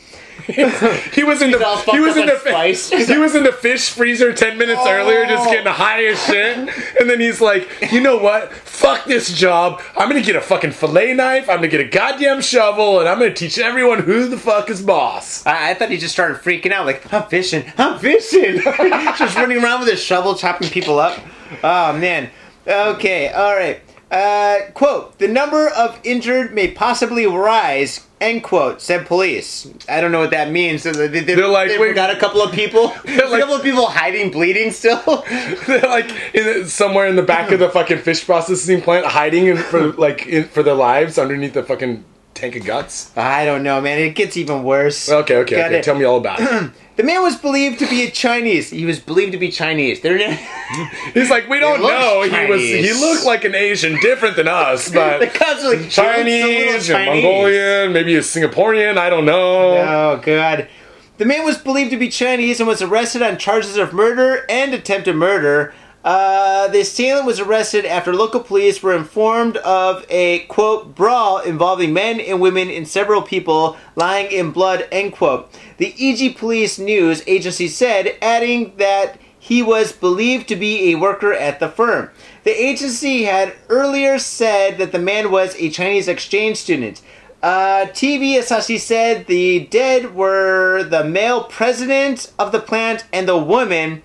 [0.48, 2.90] he was in all the fucked he was in the spice.
[2.90, 6.58] he was in the fish freezer ten minutes earlier, just getting high as shit.
[7.00, 8.54] And then he's like, "You know what?
[8.54, 9.82] Fuck this job.
[9.98, 11.50] I'm gonna get a fucking fillet knife.
[11.50, 14.82] I'm gonna get a goddamn shovel, and I'm gonna teach everyone who the fuck is
[14.82, 18.62] boss." I, I thought he just started freaking out, like, I'm fishing, I'm fishing.
[19.18, 21.20] just running around with his shovel, chopping people up.
[21.64, 22.30] Oh, man.
[22.68, 23.82] Okay, alright.
[24.12, 29.68] Uh, quote, the number of injured may possibly rise, end quote, said police.
[29.90, 30.84] I don't know what that means.
[30.84, 32.88] So they, they, They're like, wait- got a couple of people.
[33.06, 35.02] Like- a couple of people hiding, bleeding still.
[35.68, 39.58] They're like in, somewhere in the back of the fucking fish processing plant, hiding in,
[39.58, 42.04] for like in, for their lives underneath the fucking
[42.52, 43.16] tank of guts.
[43.18, 44.00] I don't know, man.
[44.00, 45.10] It gets even worse.
[45.10, 45.80] Okay, okay, Got okay.
[45.80, 45.84] it.
[45.84, 46.72] Tell me all about it.
[46.96, 48.70] The man was believed to be a Chinese.
[48.70, 50.00] He was believed to be Chinese.
[50.00, 50.18] They're
[51.14, 52.22] He's like, we don't know.
[52.22, 55.90] He was he looked like an Asian, different than us, the but cops are like
[55.90, 56.90] Chinese, Chinese.
[56.90, 58.98] Mongolian, maybe a Singaporean.
[58.98, 59.78] I don't know.
[59.78, 60.70] Oh god.
[61.18, 64.74] The man was believed to be Chinese and was arrested on charges of murder and
[64.74, 65.74] attempted murder.
[66.06, 71.92] Uh, the assailant was arrested after local police were informed of a quote brawl involving
[71.92, 75.52] men and women and several people lying in blood end quote.
[75.78, 81.34] The Jiji Press News agency said, adding that he was believed to be a worker
[81.34, 82.12] at the firm.
[82.44, 87.02] The agency had earlier said that the man was a Chinese exchange student.
[87.42, 93.38] Uh, TV Asahi said the dead were the male president of the plant and the
[93.40, 94.04] woman.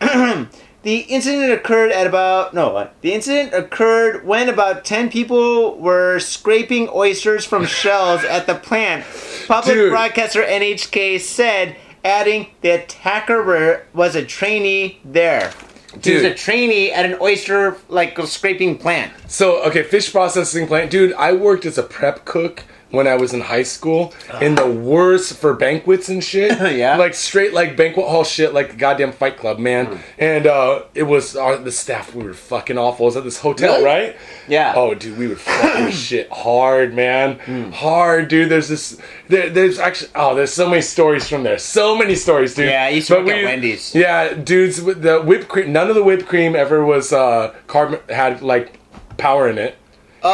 [0.86, 2.88] the incident occurred at about no.
[3.00, 9.04] The incident occurred when about ten people were scraping oysters from shells at the plant.
[9.48, 9.90] Public Dude.
[9.90, 15.52] broadcaster NHK said, adding the attacker were, was a trainee there.
[15.90, 16.24] He was Dude.
[16.26, 19.12] a trainee at an oyster like scraping plant.
[19.26, 21.14] So okay, fish processing plant, dude.
[21.14, 22.62] I worked as a prep cook
[22.96, 26.58] when I was in high school, in the worst for banquets and shit.
[26.76, 26.96] Yeah.
[26.96, 29.86] like straight like banquet hall shit, like the goddamn Fight Club, man.
[29.86, 29.96] Hmm.
[30.18, 32.14] And uh, it was uh, the staff.
[32.14, 33.04] We were fucking awful.
[33.06, 33.84] It was at this hotel, Really?
[33.84, 34.16] right?
[34.48, 34.72] Yeah.
[34.76, 37.38] Oh, dude, we would fucking shit hard, man.
[37.40, 37.70] Hmm.
[37.70, 38.48] Hard, dude.
[38.50, 39.00] There's this.
[39.28, 40.10] There, there's actually.
[40.14, 41.58] Oh, there's so many stories from there.
[41.58, 42.68] So many stories, dude.
[42.70, 43.94] Yeah, I used to But work at Wendy's.
[43.94, 44.82] Yeah, dudes.
[44.82, 45.72] The whipped cream.
[45.72, 48.78] None of the whipped cream ever was uh, carb had like
[49.18, 49.76] power in it.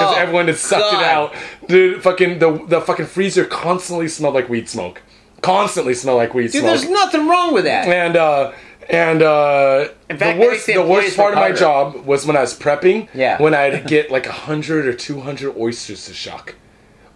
[0.00, 1.00] Because Oh, everyone had sucked God.
[1.02, 1.34] it out.
[1.68, 5.02] Dude, fucking the the fucking freezer constantly smelled like weed smoke.
[5.40, 6.62] Constantly smelled like weed smoke.
[6.62, 6.80] Dude, smoke.
[6.80, 7.86] there's nothing wrong with that.
[7.88, 8.52] and uh
[8.88, 12.40] and uh fact, the worst the the worst part of my job was when I
[12.40, 13.08] was prepping.
[13.14, 13.40] Yeah.
[13.40, 16.54] When I'd get like a hundred or two hundred oysters to shuck.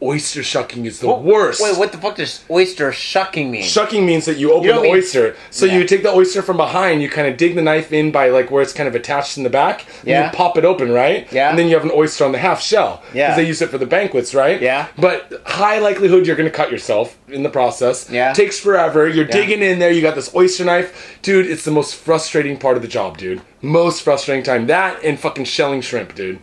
[0.02, 1.62] Oyster shucking is the worst.
[1.62, 3.62] Wait, what the fuck does oyster shucking mean?
[3.62, 5.34] Shucking means that you open You the mean- oyster.
[5.50, 5.78] So Yeah.
[5.78, 8.50] you take the oyster from behind, you kind of dig the knife in by like
[8.50, 9.86] where it's kind of attached in the back.
[10.00, 10.26] and Yeah.
[10.26, 11.26] You pop it open, right?
[11.32, 11.48] Yeah.
[11.50, 13.02] And then you have an oyster on the half shell.
[13.14, 13.28] Yeah.
[13.28, 14.60] Because they use it for the banquets, right?
[14.60, 14.86] Yeah.
[14.98, 18.08] But high likelihood you're going to cut yourself in the process.
[18.10, 18.32] Yeah.
[18.32, 19.08] Takes forever.
[19.08, 19.90] You're digging in there.
[19.90, 21.18] You got this oyster knife.
[21.22, 23.40] Dude, it's the most frustrating part of the job, dude.
[23.62, 24.66] Most frustrating time.
[24.66, 26.38] That and fucking shelling shrimp, dude.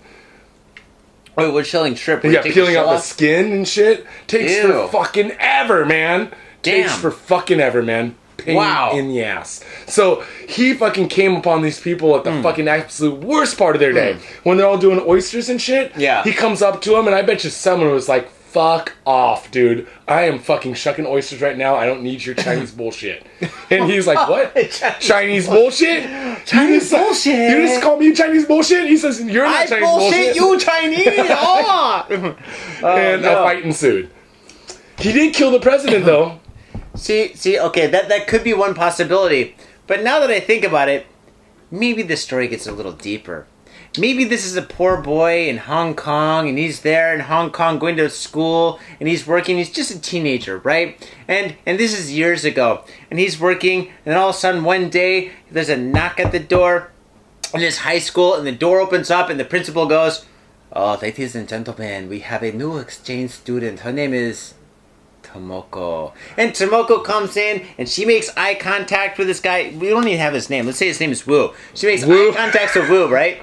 [1.36, 2.24] Wait, what shelling shrimp?
[2.24, 4.88] Yeah, peeling out shell the skin and shit takes Ew.
[4.88, 6.32] for fucking ever, man.
[6.62, 6.84] Damn.
[6.84, 8.16] Takes for fucking ever, man.
[8.38, 8.92] Pain Wow.
[8.94, 9.64] in the ass.
[9.88, 12.42] So he fucking came upon these people at the Hmm.
[12.44, 15.92] fucking absolute worst part of their day when they're all doing oysters and shit.
[15.98, 16.24] Yeah.
[16.24, 19.88] He comes up to them, and I bet you someone was like, "Fuck off, dude!
[20.08, 21.76] I am fucking shucking oysters right now.
[21.76, 23.26] I don't need your Chinese bullshit."
[23.70, 24.54] And he's like, "What?
[24.54, 26.04] Chinese Chinese bullshit?
[26.46, 27.50] Chinese you just, bullshit.
[27.50, 31.08] You just call me Chinese bullshit?" He says, "You're not I Chinese bullshit you, Chinese.
[31.30, 32.06] oh.
[32.10, 32.36] and
[32.84, 33.42] oh, no.
[33.42, 34.10] a fight ensued.
[35.00, 36.40] He did kill the president, though.
[36.96, 39.56] See, see, okay, that that could be one possibility.
[39.88, 41.08] But now that I think about it,
[41.72, 43.48] maybe the story gets a little deeper.
[43.96, 47.78] Maybe this is a poor boy in Hong Kong, and he's there in Hong Kong
[47.78, 49.58] going to school, and he's working.
[49.58, 50.98] He's just a teenager, right?
[51.28, 54.90] And and this is years ago, and he's working, and all of a sudden one
[54.90, 56.90] day there's a knock at the door
[57.54, 60.26] in his high school, and the door opens up, and the principal goes,
[60.72, 63.82] "Oh, ladies and gentlemen, we have a new exchange student.
[63.82, 64.56] Her name is
[65.22, 66.14] Tomoko.
[66.38, 69.74] And Tomoko comes in and she makes eye contact with this guy.
[69.78, 70.66] We don't even have his name.
[70.66, 71.54] Let's say his name is Wu.
[71.74, 72.32] She makes Wu.
[72.32, 73.42] eye contact with Wu, right?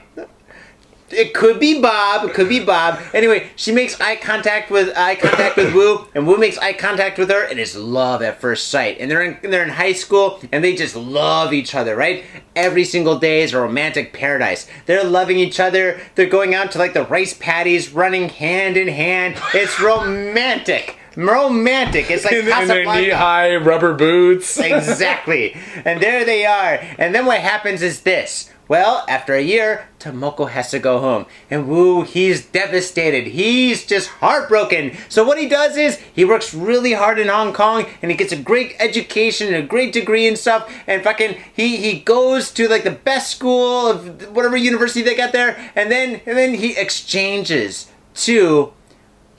[1.12, 2.29] It could be Bob.
[2.29, 3.01] It could be Bob.
[3.12, 7.18] Anyway, she makes eye contact with eye contact with Wu, and Wu makes eye contact
[7.18, 8.99] with her, and it's love at first sight.
[9.01, 12.25] And they're in they're in high school, and they just love each other, right?
[12.57, 14.66] Every single day is a romantic paradise.
[14.87, 16.01] They're loving each other.
[16.14, 19.37] They're going out to like the rice paddies, running hand in hand.
[19.55, 22.11] It's romantic, romantic.
[22.11, 24.59] It's like In, in their knee-high rubber boots.
[24.59, 25.57] exactly.
[25.85, 26.81] And there they are.
[26.99, 28.51] And then what happens is this.
[28.70, 31.26] Well, after a year, Tomoko has to go home.
[31.50, 33.26] And Wu, he's devastated.
[33.26, 34.96] He's just heartbroken.
[35.09, 38.30] So what he does is he works really hard in Hong Kong and he gets
[38.30, 40.72] a great education and a great degree and stuff.
[40.87, 45.33] And fucking he he goes to like the best school of whatever university they got
[45.33, 45.59] there.
[45.74, 47.90] And then and then he exchanges
[48.26, 48.72] to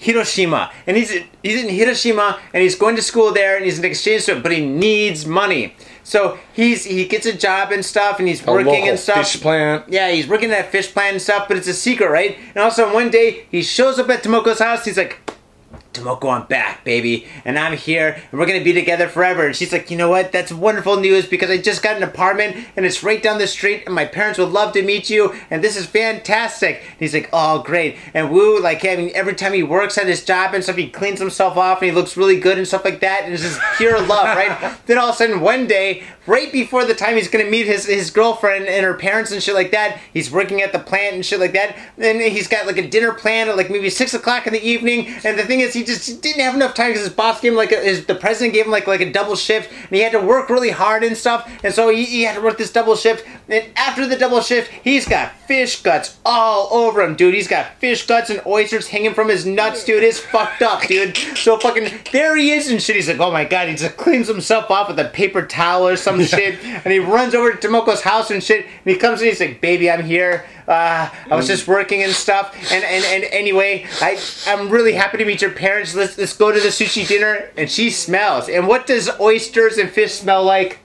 [0.01, 1.11] Hiroshima, and he's
[1.43, 4.51] he's in Hiroshima, and he's going to school there, and he's an exchange student, but
[4.51, 5.75] he needs money.
[6.03, 9.17] So he's he gets a job and stuff, and he's A working and stuff.
[9.29, 9.85] fish plant.
[9.87, 12.37] Yeah, he's working at a fish plant and stuff, but it's a secret, right?
[12.55, 14.85] And also one day he shows up at Tomoko's house.
[14.85, 15.19] He's like,
[15.93, 19.45] Tomoko, I'm back, baby, and I'm here, and we're gonna be together forever.
[19.45, 20.31] And she's like, you know what?
[20.31, 23.83] That's wonderful news because I just got an apartment, and it's right down the street,
[23.85, 26.77] and my parents would love to meet you, and this is fantastic.
[26.77, 27.97] And he's like, oh, great.
[28.13, 30.89] And Wu, like, I mean, every time he works at his job and stuff, he
[30.89, 33.59] cleans himself off, and he looks really good and stuff like that, and it's just
[33.77, 34.77] pure love, right?
[34.85, 37.85] then all of a sudden, one day, right before the time he's gonna meet his
[37.85, 41.25] his girlfriend and her parents and shit like that, he's working at the plant and
[41.25, 44.47] shit like that, and he's got like a dinner plan at like maybe six o'clock
[44.47, 47.13] in the evening, and the thing is, he just didn't have enough time because his
[47.13, 49.71] boss gave him like a, his the president gave him like like a double shift,
[49.71, 52.41] and he had to work really hard and stuff, and so he, he had to
[52.41, 53.25] work this double shift.
[53.47, 57.33] And after the double shift, he's got fish guts all over him, dude.
[57.33, 60.03] He's got fish guts and oysters hanging from his nuts, dude.
[60.03, 61.17] It's fucked up, dude.
[61.17, 62.95] So fucking there he is and shit.
[62.95, 65.95] He's like, oh my god, he just cleans himself off with a paper towel or
[65.95, 69.27] some shit, and he runs over to Tomoko's house and shit, and he comes in,
[69.27, 70.45] he's like, baby, I'm here.
[70.67, 75.17] Uh, I was just working and stuff, and, and, and anyway, I I'm really happy
[75.17, 75.95] to meet your parents.
[75.95, 77.49] Let's let's go to the sushi dinner.
[77.57, 78.49] And she smells.
[78.49, 80.79] And what does oysters and fish smell like?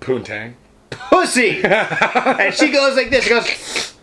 [0.00, 0.54] Poontang.
[0.90, 1.62] Pussy.
[1.64, 3.24] and she goes like this.
[3.24, 3.94] She goes.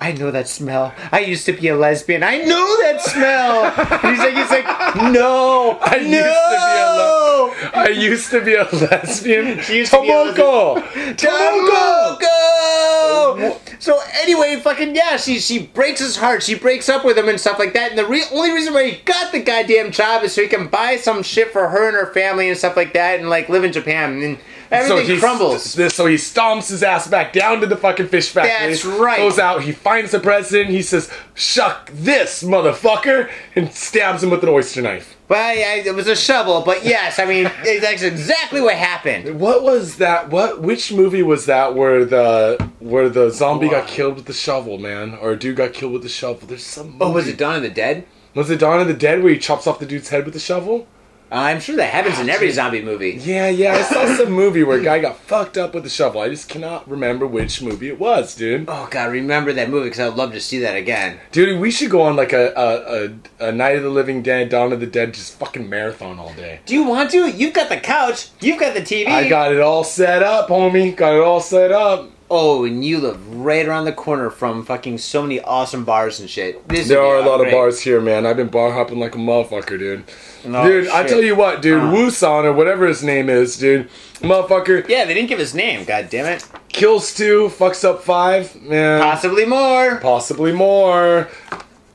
[0.00, 0.94] I know that smell.
[1.12, 2.22] I used to be a lesbian.
[2.22, 3.64] I know that smell.
[3.64, 7.54] And he's like, he's like, no, I no.
[7.88, 9.60] used to be a, I used to be a lesbian.
[9.68, 10.76] She used to be a Tomoko.
[11.16, 12.18] Tomoko.
[12.18, 13.58] Tomoko!
[13.80, 16.42] So anyway, fucking yeah, she she breaks his heart.
[16.42, 17.90] She breaks up with him and stuff like that.
[17.90, 20.68] And the re- only reason why he got the goddamn job is so he can
[20.68, 23.64] buy some shit for her and her family and stuff like that, and like live
[23.64, 24.22] in Japan.
[24.22, 24.38] And
[24.70, 25.74] everything he crumbles.
[25.74, 28.68] This, so he stomps his ass back down to the fucking fish factory.
[28.70, 29.18] That's right.
[29.18, 29.62] Goes out.
[29.62, 30.70] He finds the president.
[30.70, 35.16] He says, "Shuck this, motherfucker," and stabs him with an oyster knife.
[35.28, 37.44] Well, yeah, it was a shovel, but yes, I mean
[37.80, 39.38] that's exactly what happened.
[39.38, 40.30] What was that?
[40.30, 40.62] What?
[40.62, 45.14] Which movie was that where the where the zombie got killed with the shovel, man,
[45.14, 46.48] or a dude got killed with the shovel?
[46.48, 46.92] There's some.
[46.92, 46.98] Movie.
[47.00, 48.06] Oh, was it Dawn of the Dead?
[48.34, 50.40] Was it Dawn of the Dead where he chops off the dude's head with the
[50.40, 50.86] shovel?
[51.30, 53.20] Uh, I'm sure that happens ah, in every zombie movie.
[53.22, 53.74] Yeah, yeah.
[53.74, 56.22] I saw some movie where a guy got fucked up with a shovel.
[56.22, 58.64] I just cannot remember which movie it was, dude.
[58.68, 61.20] Oh god, remember that movie because I'd love to see that again.
[61.30, 64.48] Dude, we should go on like a, a, a, a Night of the Living Dead,
[64.48, 66.60] Dawn of the Dead, just fucking marathon all day.
[66.64, 67.28] Do you want to?
[67.28, 68.30] You've got the couch.
[68.40, 69.08] You've got the TV.
[69.08, 70.96] I got it all set up, homie.
[70.96, 72.10] Got it all set up.
[72.30, 76.28] Oh, and you live right around the corner from fucking so many awesome bars and
[76.28, 76.66] shit.
[76.68, 77.48] This There are a lot great.
[77.48, 78.26] of bars here, man.
[78.26, 80.04] I've been bar hopping like a motherfucker, dude.
[80.46, 81.86] Oh, dude, I tell you what, dude, Uh.
[81.92, 83.88] Woosan or whatever his name is, dude,
[84.20, 85.84] motherfucker Yeah, they didn't give his name.
[85.84, 86.44] God damn it.
[86.68, 89.00] kills two, fucks up five, man.
[89.00, 89.96] Possibly more.
[89.96, 91.28] Possibly more.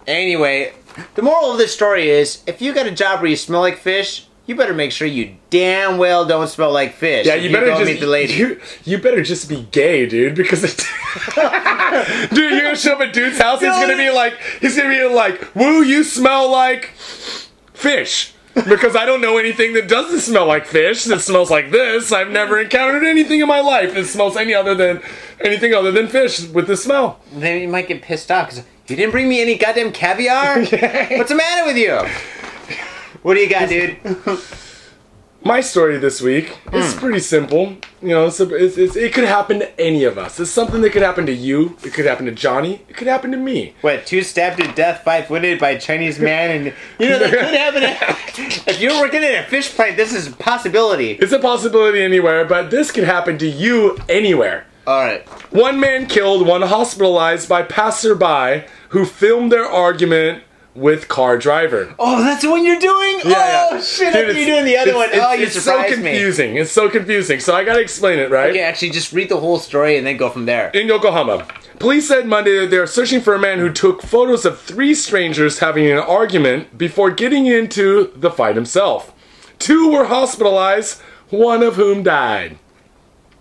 [0.07, 0.73] Anyway,
[1.15, 3.77] the moral of this story is if you got a job where you smell like
[3.77, 7.25] fish, you better make sure you damn well don't smell like fish.
[7.25, 8.33] Yeah, if you better just meet the lady.
[8.33, 10.77] You, you better just be gay, dude, because it,
[12.33, 13.61] dude, you're gonna show up at dude's house.
[13.61, 16.87] He's gonna be like, he's gonna be like, "Woo, you smell like
[17.73, 22.11] fish." Because I don't know anything that doesn't smell like fish that smells like this.
[22.11, 25.01] I've never encountered anything in my life that smells any other than
[25.41, 27.19] anything other than fish with the smell.
[27.31, 30.59] then you might get pissed off because you didn't bring me any goddamn caviar.
[30.59, 31.99] What's the matter with you?
[33.23, 33.97] What do you got, dude?
[35.45, 36.99] My story this week is hmm.
[36.99, 37.77] pretty simple.
[38.01, 40.39] You know, it's, it's, it's, it could happen to any of us.
[40.41, 41.77] It's something that could happen to you.
[41.85, 42.81] It could happen to Johnny.
[42.89, 43.75] It could happen to me.
[43.79, 46.65] What, two stabbed to death, five wounded by a Chinese man, and
[46.99, 47.83] you know that could happen.
[48.67, 51.11] if you're working in a fish plant, this is a possibility.
[51.11, 54.65] It's a possibility anywhere, but this could happen to you anywhere.
[54.85, 55.25] All right.
[55.53, 60.43] One man killed, one hospitalized by passerby who filmed their argument
[60.75, 61.93] with car driver.
[61.99, 63.19] Oh, that's the one you're doing.
[63.25, 64.15] oh shit!
[64.15, 65.09] I Dude, you were it's- doing the other one.
[65.13, 66.11] oh, you it's so surprised me.
[66.11, 66.55] confusing.
[66.57, 67.39] It's so confusing.
[67.39, 68.49] So I gotta explain it, right?
[68.49, 70.69] Okay, actually, just read the whole story and then go from there.
[70.71, 71.47] in Yokohama.
[71.79, 74.95] Police said Monday that they are searching for a man who took photos of three
[74.95, 79.11] strangers having an argument before getting into the fight himself.
[79.59, 82.57] Two were hospitalized, one of whom died.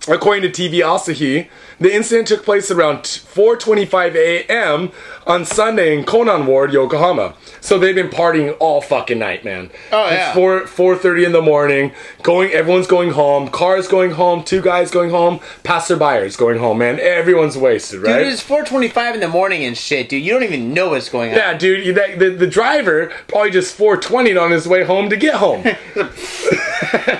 [0.08, 1.48] According to TV Asahi,
[1.82, 4.90] the incident took place around 4:25 a.m.
[5.26, 7.34] on Sunday in Konan Ward, Yokohama.
[7.60, 9.70] So they've been partying all fucking night, man.
[9.92, 10.32] Oh, It's yeah.
[10.34, 11.92] 4 4:30 in the morning.
[12.22, 13.48] Going, everyone's going home.
[13.48, 14.42] Cars going home.
[14.44, 15.38] Two guys going home.
[15.62, 16.78] Passerbyers going home.
[16.78, 18.18] Man, everyone's wasted, right?
[18.24, 20.22] Dude, it's 4:25 in the morning and shit, dude.
[20.24, 21.36] You don't even know what's going on.
[21.36, 21.84] yeah, dude.
[21.86, 25.62] you- that- The, the driver probably just 420 on his way home to get home.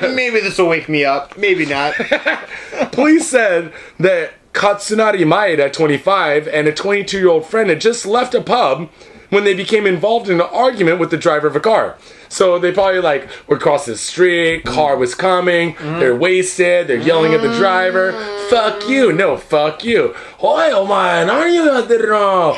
[0.02, 1.36] Maybe this will wake me up.
[1.38, 1.94] Maybe not.
[2.92, 8.34] Police said that Katsunari Maeda, 25, and a 22 year old friend had just left
[8.34, 8.90] a pub
[9.30, 11.96] when they became involved in an argument with the driver of a car.
[12.28, 17.32] So they probably like were across the street, car was coming, they're wasted, they're yelling
[17.32, 18.12] at the driver,
[18.50, 20.14] fuck you, no, fuck you.
[20.42, 22.54] Oi, oh man, are you at the wrong?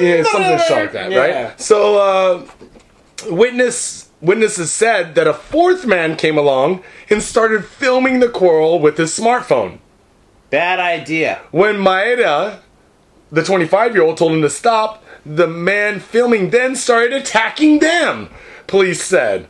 [0.00, 1.18] Yeah, something like that, Yeah.
[1.46, 1.60] right?
[1.60, 2.46] So, uh,
[3.28, 8.96] witness witnesses said that a fourth man came along and started filming the quarrel with
[8.96, 9.78] his smartphone.
[10.50, 11.40] Bad idea.
[11.50, 12.60] When Maeda,
[13.30, 18.30] the 25 year old, told him to stop, the man filming then started attacking them,
[18.66, 19.48] police said.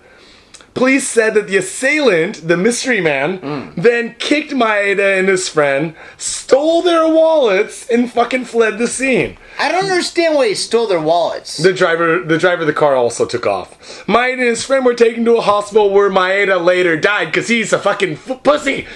[0.75, 3.81] Police said that the assailant, the mystery man, hmm.
[3.81, 9.37] then kicked Maeda and his friend, stole their wallets, and fucking fled the scene.
[9.59, 11.59] I don't understand why he stole their wallets.
[11.59, 13.79] The driver, the driver of the car also took off.
[14.07, 17.73] Maeda and his friend were taken to a hospital where Maeda later died because he's
[17.73, 18.87] a fucking f- pussy.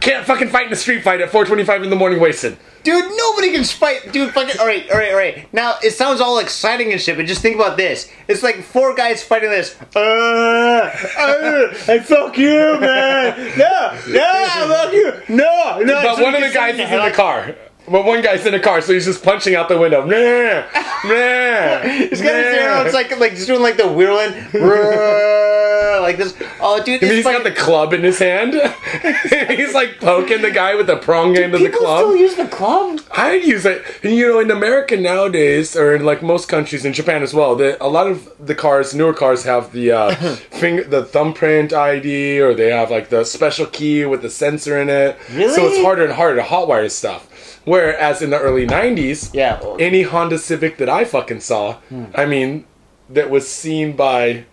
[0.00, 2.56] Can't fucking fight in a street fight at 4:25 in the morning, wasted.
[2.82, 4.10] Dude, nobody can fight.
[4.12, 4.58] Dude, fucking.
[4.58, 5.52] Alright, alright, alright.
[5.52, 8.10] Now, it sounds all exciting and shit, but just think about this.
[8.26, 9.76] It's like four guys fighting this.
[9.94, 13.58] Uh, uh, I fuck you, man.
[13.58, 15.12] No, no, I fuck you.
[15.36, 16.02] No, no.
[16.02, 17.54] But one of the guys is in the car.
[17.88, 20.04] But one guy's in the car, so he's just punching out the window.
[20.04, 20.62] Nah,
[21.04, 21.80] nah.
[21.88, 22.84] He's got his arrow.
[22.84, 24.32] It's like like just doing like the whirling,
[26.02, 26.34] like this.
[26.60, 28.54] Oh, dude, I this he's got the club in his hand.
[29.48, 31.98] he's like poking the guy with the prong end of the People club.
[32.00, 33.00] still use the club.
[33.12, 33.82] I'd use it.
[34.02, 37.56] And you know, in America nowadays, or in like most countries, in Japan as well,
[37.56, 42.40] the, a lot of the cars, newer cars, have the uh, finger, the thumbprint ID,
[42.40, 45.18] or they have like the special key with the sensor in it.
[45.32, 45.52] Really?
[45.54, 47.26] So it's harder and harder to hotwire stuff.
[47.64, 49.60] Whereas in the early '90s, Yeah.
[49.78, 51.76] any Honda Civic that I fucking saw,
[52.14, 52.64] I mean,
[53.08, 54.44] that was seen by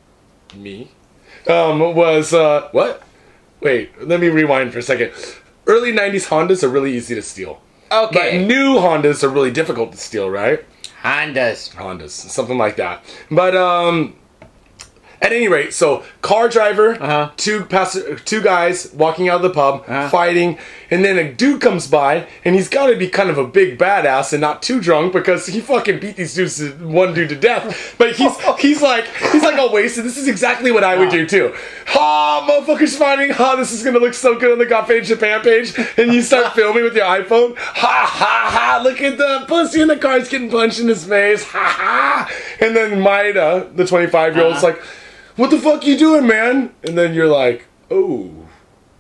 [0.56, 0.92] me,
[1.48, 3.04] um, was uh, what?
[3.62, 5.12] Wait, let me rewind for a second.
[5.66, 7.62] Early '90s Hondas are really easy to steal.
[7.92, 8.40] Okay.
[8.40, 10.64] But new Hondas are really difficult to steal, right?
[11.04, 11.74] Hondas.
[11.76, 13.04] Hondas, something like that.
[13.32, 14.16] But um,
[15.20, 17.30] At any rate, so car driver, Uh-huh.
[17.38, 20.10] two pass- two guys walking out of the pub, Uh-huh.
[20.10, 20.60] fighting,
[20.92, 23.80] and then a dude comes by, and he's got to be kind of a big
[23.80, 27.36] badass and not too drunk because he fucking beat these dudes, to- one dude to
[27.36, 27.96] death.
[27.98, 30.06] But he's he's like he's like all wasted.
[30.06, 31.52] This is exactly what I would do too.
[31.88, 33.32] Ha, motherfuckers fighting.
[33.32, 36.22] Ha, this is gonna look so good on the Got Faded Japan page, and you
[36.22, 37.58] start filming with your iPhone.
[37.58, 38.82] Ha ha ha!
[38.84, 40.20] Look at the pussy in the car.
[40.20, 41.44] He's getting punched in his face.
[41.46, 42.32] Ha ha!
[42.60, 44.68] And then Maeda, the 25 year old's Uh-huh.
[44.68, 44.82] like,
[45.38, 48.32] "What the fuck you doing, man?" And then you're like, "Oh,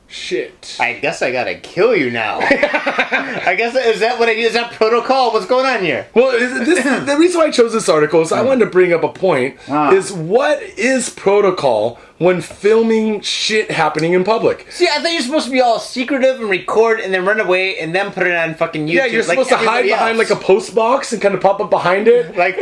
[0.07, 2.39] shit." I guess I gotta kill you now.
[2.39, 4.33] I guess is that what I?
[4.33, 5.33] Is that protocol?
[5.33, 6.07] What's going on here?
[6.13, 8.93] Well, is- this, the reason why I chose this article is I wanted to bring
[8.93, 9.57] up a point.
[9.69, 9.91] Ah.
[9.91, 14.65] Is what is protocol when filming shit happening in public?
[14.71, 17.77] See, I thought you're supposed to be all secretive and record and then run away
[17.79, 18.93] and then put it on fucking YouTube.
[18.93, 20.29] Yeah, you're like supposed to hide behind else.
[20.29, 22.57] like a post box and kind of pop up behind it, like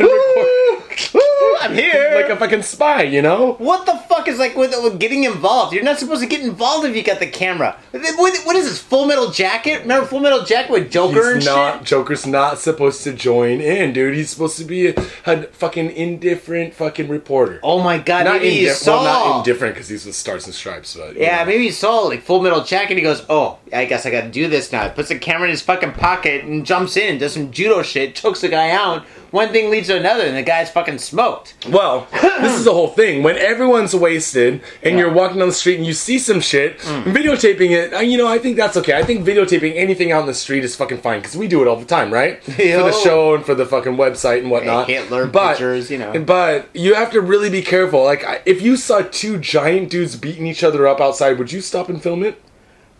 [1.60, 2.12] I'm here.
[2.14, 3.54] like a fucking spy, you know?
[3.54, 5.72] what the fuck is like with, with getting involved?
[5.74, 7.76] You're not supposed to get involved if you got the camera.
[7.92, 8.80] What, what is this?
[8.80, 9.80] Full Metal Jacket?
[9.82, 11.78] Remember Full Metal Jacket with Joker and He's not.
[11.78, 11.86] shit?
[11.86, 14.14] Joker's not supposed to join in, dude.
[14.14, 14.94] He's supposed to be a,
[15.26, 17.60] a fucking indifferent fucking reporter.
[17.62, 20.54] Oh my god, not maybe he indif- well, not indifferent because he's with Stars and
[20.54, 20.96] Stripes.
[20.96, 21.46] But Yeah, know.
[21.46, 22.90] maybe he saw like Full Metal Jacket.
[22.92, 25.44] and He goes, "Oh, I guess I got to do this now." Puts the camera
[25.44, 29.04] in his fucking pocket and jumps in, does some judo shit, chokes the guy out.
[29.30, 31.54] One thing leads to another, and the guy's fucking smoked.
[31.68, 33.22] Well, this is the whole thing.
[33.22, 37.04] When everyone's wasted and you're walking down the street and you see some shit, Mm.
[37.04, 38.94] videotaping it, uh, you know, I think that's okay.
[38.96, 41.68] I think videotaping anything out in the street is fucking fine because we do it
[41.68, 42.42] all the time, right?
[42.44, 44.88] For the show and for the fucking website and whatnot.
[44.88, 46.18] Hitler but, pictures, you know.
[46.20, 48.04] But you have to really be careful.
[48.04, 51.88] Like, if you saw two giant dudes beating each other up outside, would you stop
[51.88, 52.40] and film it?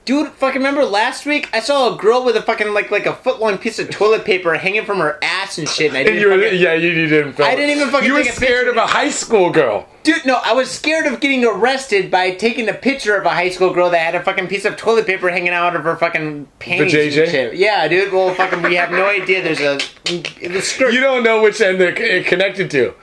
[0.06, 1.50] Dude, fucking remember last week?
[1.52, 4.24] I saw a girl with a fucking like like a foot long piece of toilet
[4.24, 5.88] paper hanging from her ass and shit.
[5.88, 8.06] And I didn't you were, fucking- yeah, you, you didn't film I didn't even fucking
[8.06, 8.70] You were a scared picture.
[8.70, 9.88] of a high school girl.
[10.04, 13.50] Dude, no, I was scared of getting arrested by taking a picture of a high
[13.50, 16.46] school girl that had a fucking piece of toilet paper hanging out of her fucking
[16.60, 16.94] panties.
[16.94, 17.30] and JJ?
[17.32, 17.54] shit.
[17.56, 18.12] Yeah, dude.
[18.12, 19.42] Well, fucking, we have no idea.
[19.42, 20.94] There's a the skirt.
[20.94, 22.94] You don't know which end they're connected to.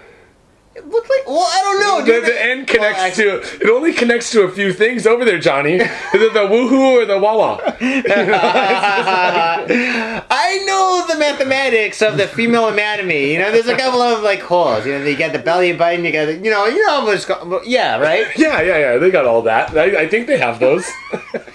[0.76, 1.28] It looked like.
[1.28, 2.26] Well, I don't know, The, dude.
[2.26, 5.38] the end connects Well, I- to it only connects to a few things over there,
[5.39, 5.74] Johnny.
[5.76, 7.59] Is it the woohoo or the wawa?
[9.26, 13.32] I know the mathematics of the female anatomy.
[13.34, 14.86] You know, there's a couple of like holes.
[14.86, 16.03] You know, you got the belly button.
[16.05, 18.26] You got the, you know, you know what's go- yeah, right.
[18.38, 18.97] Yeah, yeah, yeah.
[18.97, 19.76] They got all that.
[19.78, 20.86] I, I think they have those.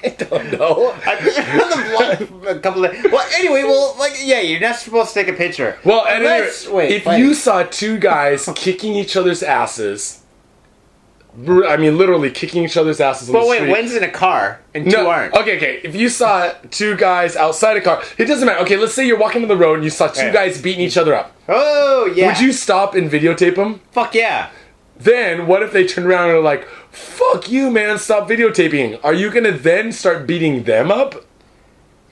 [0.04, 0.94] I don't know.
[1.04, 5.28] I- the a couple of well, anyway, well, like yeah, you're not supposed to take
[5.28, 5.76] a picture.
[5.84, 7.18] Well, and Unless- wait, if wait.
[7.18, 10.22] you saw two guys kicking each other's asses,
[11.46, 13.70] I mean, literally kicking each other's asses on But wait, street.
[13.70, 15.34] one's in a car and two No, aren't.
[15.34, 15.80] okay, okay.
[15.84, 18.61] If you saw two guys outside a car, it doesn't matter.
[18.62, 20.32] Okay, let's say you're walking on the road and you saw two Yeah.
[20.32, 21.32] guys beating each other up.
[21.48, 22.28] Oh yeah.
[22.28, 23.80] Would you stop and videotape them?
[23.92, 24.48] Fuck yeah.
[24.98, 27.98] Then what if they turn around and are like, "Fuck you, man!
[27.98, 31.24] Stop videotaping." Are you gonna then start beating them up?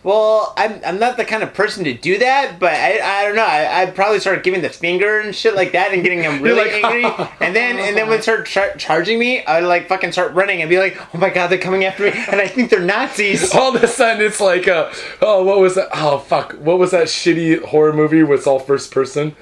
[0.07, 3.35] Well, I'm, I'm not the kind of person to do that, but I, I don't
[3.35, 3.45] know.
[3.45, 6.81] I, I'd probably start giving the finger and shit like that and getting them really
[6.81, 7.27] like, angry.
[7.41, 10.61] And then and then when they start char- charging me, I'd like fucking start running
[10.61, 12.13] and be like, oh my god, they're coming after me.
[12.31, 13.53] And I think they're Nazis.
[13.55, 15.89] All of a sudden, it's like, uh, oh, what was that?
[15.93, 16.53] Oh, fuck!
[16.53, 19.35] What was that shitty horror movie where it's all first person?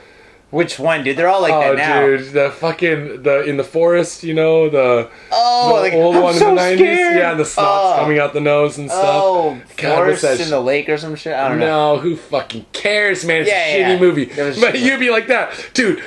[0.54, 1.16] Which one, dude?
[1.16, 2.06] They're all like Oh, that now.
[2.06, 6.22] dude, the fucking the in the forest, you know the Oh, the like, old I'm
[6.22, 6.86] one so in the nineties.
[6.86, 8.00] Yeah, and the snot's Oh.
[8.00, 9.04] coming out the nose and stuff.
[9.04, 11.34] Oh, God, forest in sh- the lake or some shit.
[11.34, 11.96] I don't know.
[11.96, 13.42] No, who fucking cares, man?
[13.42, 14.24] It's Yeah, a yeah, shitty movie.
[14.26, 14.80] But shitty.
[14.80, 16.02] you'd be like that, dude.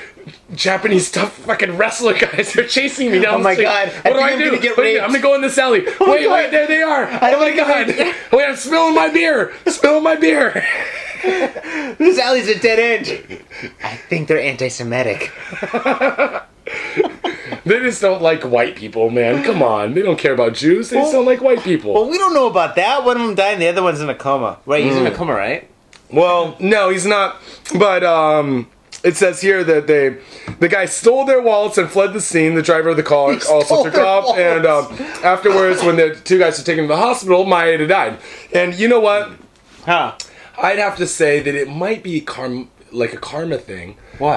[0.55, 3.65] Japanese tough fucking wrestler guys are chasing me oh down Oh my street.
[3.65, 4.45] God, What think do I I'm do?
[4.45, 4.93] gonna get What I do?
[4.93, 5.03] raped.
[5.03, 5.83] I'm gonna go in this alley.
[5.99, 7.03] Oh my wait, wait, there they are.
[7.05, 7.87] I oh my god.
[8.31, 9.53] Wait, I'm spilling my beer.
[9.67, 10.65] Spilling my beer.
[11.97, 13.43] This alley's a dead end.
[13.83, 15.31] I think they're anti-Semitic.
[17.67, 19.43] They just don't like white people, man.
[19.43, 19.93] Come on.
[19.93, 20.89] They don't care about Jews.
[20.89, 21.93] They just don't like white people.
[21.93, 23.03] Well, we don't know about that.
[23.03, 24.59] One of them died, and the other one's in a coma.
[24.65, 24.83] Right?
[24.83, 25.69] He's in a coma, right?
[26.09, 27.41] Well, no, he's not.
[27.77, 28.69] But um,
[29.03, 30.17] it says here that they,
[30.59, 32.55] the guy stole their wallets and fled the scene.
[32.55, 34.37] The driver of the car also stole took their off.
[34.37, 34.85] And um,
[35.23, 38.19] afterwards, when the two guys were taken to the hospital, Maeda died.
[38.53, 39.31] And you know what?
[39.85, 40.15] Huh?
[40.57, 43.95] I'd have to say that it might be karm- like a karma thing,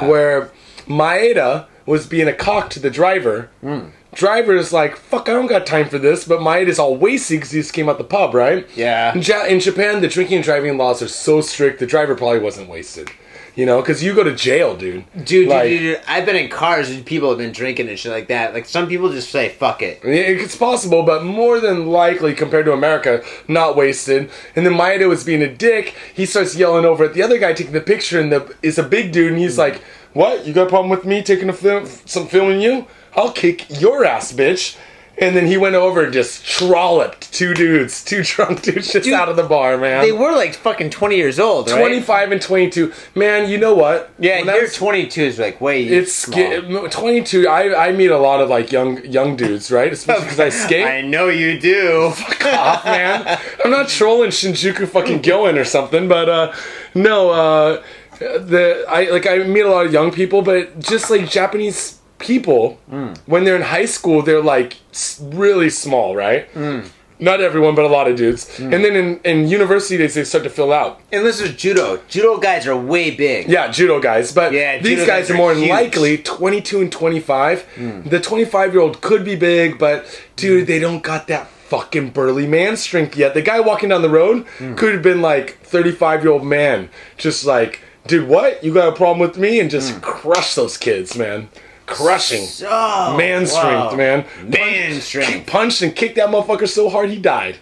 [0.08, 0.50] where
[0.86, 3.48] Maeda was being a cock to the driver.
[3.60, 3.86] Hmm.
[4.12, 7.52] Driver is like, "Fuck, I don't got time for this." But Maeda's all wasted because
[7.52, 8.66] he just came out the pub, right?
[8.74, 9.14] Yeah.
[9.14, 11.78] In, ja- in Japan, the drinking and driving laws are so strict.
[11.78, 13.08] The driver probably wasn't wasted,
[13.54, 15.04] you know, because you go to jail, dude.
[15.24, 17.98] Dude, Like- dude, dude, dude, I've been in cars and people have been drinking and
[17.98, 18.54] shit like that.
[18.54, 22.72] Like some people just say "fuck it." It's possible, but more than likely, compared to
[22.72, 24.30] America, not wasted.
[24.56, 25.94] And then Maeda was being a dick.
[26.14, 28.82] He starts yelling over at the other guy taking the picture, and the is a
[28.82, 29.80] big dude, and he's like,
[30.12, 30.46] "What?
[30.46, 32.86] You got a problem with me taking a film, some filming you?
[33.16, 34.76] I'll kick your ass, bitch.
[35.20, 39.12] And then he went over and just trolloped two dudes, two drunk dudes just Dude,
[39.12, 40.02] out of the bar, man.
[40.02, 41.78] They were like fucking 20 years old, right?
[41.78, 42.92] 25 and 22.
[43.14, 44.10] Man, you know what?
[44.18, 46.88] Yeah, when you're was- 22 is like way It's small.
[46.88, 47.46] 22.
[47.46, 49.92] I, I meet a lot of like young young dudes, right?
[49.92, 50.86] Especially because I skate.
[50.86, 52.10] I know you do.
[52.12, 53.38] Fuck off, man.
[53.64, 56.52] I'm not trolling Shinjuku fucking Gyoen or something, but uh,
[56.94, 57.82] no, uh,
[58.18, 62.78] the I like I meet a lot of young people, but just like Japanese people,
[62.90, 63.16] mm.
[63.26, 64.76] when they're in high school, they're like
[65.20, 66.52] really small, right?
[66.54, 66.88] Mm.
[67.18, 68.46] Not everyone, but a lot of dudes.
[68.58, 68.74] Mm.
[68.74, 71.00] And then in, in university days, they start to fill out.
[71.12, 72.00] and this is judo.
[72.08, 73.48] Judo guys are way big.
[73.48, 74.32] Yeah, judo guys.
[74.32, 75.68] But Yeah, these guys guys are more huge.
[75.68, 78.04] likely 22 and 25.
[78.06, 80.06] The 25 year old could be big, but
[80.36, 83.34] dude, they don't got that fucking burly man strength yet.
[83.34, 84.46] The guy walking down the road
[84.76, 88.64] could have been like 35 year old man, just like, dude, what?
[88.64, 89.60] You got a problem with me?
[89.60, 91.48] And just crush those kids, man.
[91.90, 92.46] Crushing.
[92.68, 94.24] Oh, man strength, man.
[94.48, 95.46] Man Punch- strength.
[95.50, 97.56] Punched and kicked that motherfucker so hard he died.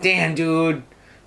[0.00, 0.82] Damn, dude.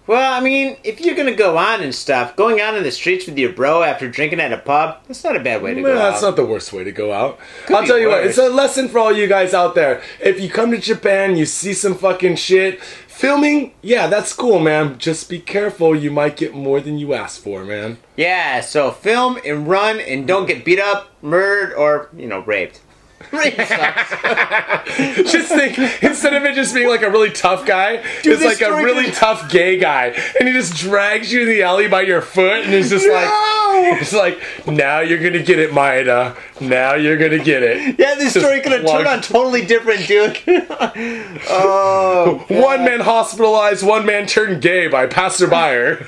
[0.05, 3.25] Well, I mean, if you're gonna go on and stuff, going out in the streets
[3.25, 5.95] with your bro after drinking at a pub, that's not a bad way to Well,
[5.95, 6.27] go that's out.
[6.27, 7.37] not the worst way to go out.
[7.69, 10.01] I'll be tell you what, it's a lesson for all you guys out there.
[10.21, 12.79] If you come to Japan, you see some fucking shit.
[13.17, 14.99] Filming, yeah, that's cool, man.
[14.99, 15.95] Just be careful.
[15.95, 17.97] You might get more than you asked for, man.
[18.15, 22.79] Yeah, so film and run and don't get beat up, murdered, or, you know, raped.
[23.31, 24.11] Sucks.
[25.31, 28.73] Just think, instead of it just being like a really tough guy, it's like a
[28.83, 30.07] really could- tough gay guy.
[30.39, 33.13] And he just drags you in the alley by your foot and it's just No!
[33.13, 36.35] like, it's like, now you're gonna get it, Maeda.
[36.61, 37.99] Now you're gonna get it.
[37.99, 40.37] Yeah, this Just story could have turned on totally different, dude.
[41.49, 46.03] oh, One man hospitalized, one man turned gay by passerby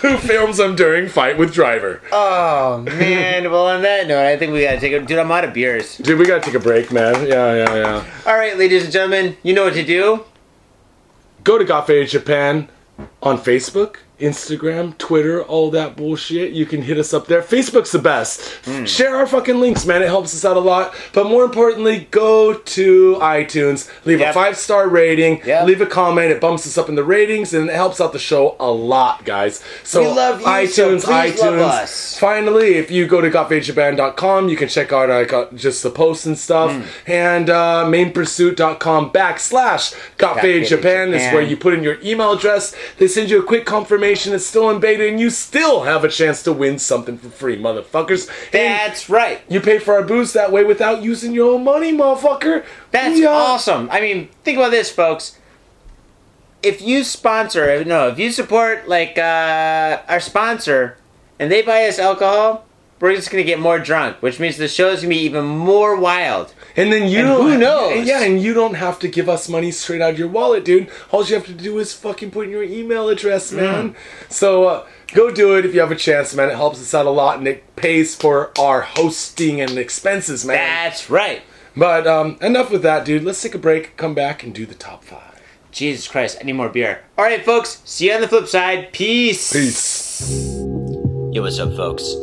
[0.00, 2.00] who films him during fight with driver.
[2.12, 3.50] oh man.
[3.50, 5.18] Well, on that note, I think we gotta take a dude.
[5.18, 5.98] I'm out of beers.
[5.98, 7.26] Dude, we gotta take a break, man.
[7.26, 8.04] Yeah, yeah, yeah.
[8.26, 10.24] All right, ladies and gentlemen, you know what to do.
[11.42, 12.68] Go to Got Faded Japan
[13.22, 16.52] on Facebook, Instagram, Twitter, all that bullshit.
[16.52, 17.40] You can hit us up there.
[17.40, 18.40] Facebook's the best.
[18.64, 18.84] Hmm.
[18.84, 20.02] Share our fucking links, man.
[20.02, 20.92] It helps us out a lot.
[21.12, 24.30] But more importantly, go to iTunes, leave Yep.
[24.30, 25.66] a five star rating, Yep.
[25.66, 26.32] leave a comment.
[26.32, 29.24] It bumps us up in the ratings and it helps out the show a lot,
[29.24, 29.62] guys.
[29.84, 32.18] So We love you, so iTunes, love iTunes.
[32.18, 36.36] Finally, if you go to gotfadedjapan.com, you can check out uh, just the posts and
[36.36, 36.72] stuff.
[36.72, 36.82] Hmm.
[37.06, 42.74] And uh, mainpursuit.com backslash Faded gotfadedjapan is where you put in your email address.
[42.98, 46.08] They send you a quick confirmation it's still in beta, and you still have a
[46.08, 48.28] chance to win something for free, motherfuckers.
[48.52, 48.52] And
[48.92, 49.40] That's right.
[49.48, 52.64] you pay for our booze that way without using your own money, motherfucker.
[52.90, 53.28] That's Yeah.
[53.28, 53.88] awesome.
[53.92, 55.36] I mean, think about this, folks.
[56.62, 60.96] If you sponsor, no, if you support like uh, our sponsor,
[61.38, 62.64] and they buy us alcohol,
[63.00, 66.52] we're just gonna get more drunk, which means the show's gonna be even more wild.
[66.78, 67.42] And then you And don't.
[67.50, 68.06] who knows?
[68.06, 70.88] Yeah, and you don't have to give us money straight out of your wallet, dude.
[71.10, 73.96] All you have to do is fucking put in your email address, man.
[74.28, 76.48] So uh, go do it if you have a chance, man.
[76.50, 80.56] It helps us out a lot, and it pays for our hosting and expenses, man.
[80.56, 81.42] That's right.
[81.76, 83.24] But um, enough with that, dude.
[83.24, 85.24] Let's take a break, come back, and do the top five.
[85.72, 87.02] Jesus Christ, I need more beer.
[87.18, 87.82] All right, folks.
[87.84, 88.92] See you on the flip side.
[88.92, 89.52] Peace.
[89.52, 90.54] Peace.
[91.32, 92.14] Yo, what's up, folks?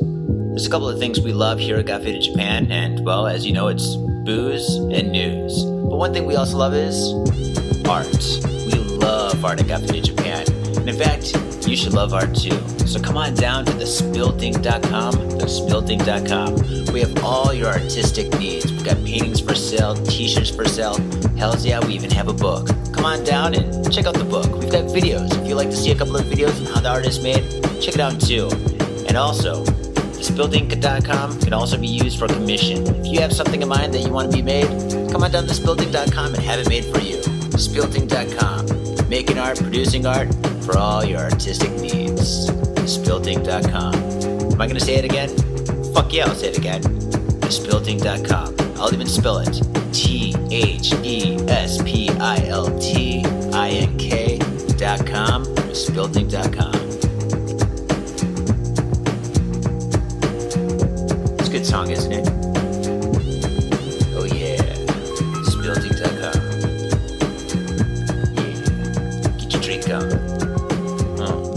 [0.56, 3.52] There's a couple of things we love here at Got Japan, and well, as you
[3.52, 5.66] know, it's booze and news.
[5.66, 7.12] But one thing we also love is
[7.86, 8.08] art.
[8.66, 10.46] We love art at Got Japan.
[10.78, 11.36] And in fact,
[11.68, 12.58] you should love art too.
[12.88, 16.94] So come on down to thespiltink.com, thespiltink.com.
[16.94, 18.72] We have all your artistic needs.
[18.72, 20.96] We've got paintings for sale, t-shirts for sale.
[21.36, 22.70] Hells yeah, we even have a book.
[22.94, 24.50] Come on down and check out the book.
[24.54, 25.38] We've got videos.
[25.38, 27.44] If you'd like to see a couple of videos on how the art is made,
[27.82, 28.50] check it out too.
[29.10, 29.66] And also,
[30.18, 32.86] thespiltink.com can also be used for commission.
[32.88, 34.68] If you have something in mind that you want to be made,
[35.12, 37.18] come on down to thespiltink.com and have it made for you.
[37.18, 42.50] thespiltink.com, making art, producing art for all your artistic needs.
[42.50, 43.96] thespiltink.com.
[43.96, 45.30] Am I going to say it again?
[45.94, 46.82] Fuck yeah, I'll say it again.
[46.82, 48.56] thespiltink.com.
[48.80, 49.62] I'll even spell it.
[49.94, 54.38] T H E S P I L T I N K
[54.78, 55.46] dot com.
[55.46, 56.95] thespiltink.com.
[61.66, 62.30] Song, isn't it?
[64.14, 64.62] Oh yeah.
[68.36, 68.54] Yeah.
[69.40, 70.04] Get your drink on.
[71.20, 71.56] Oh.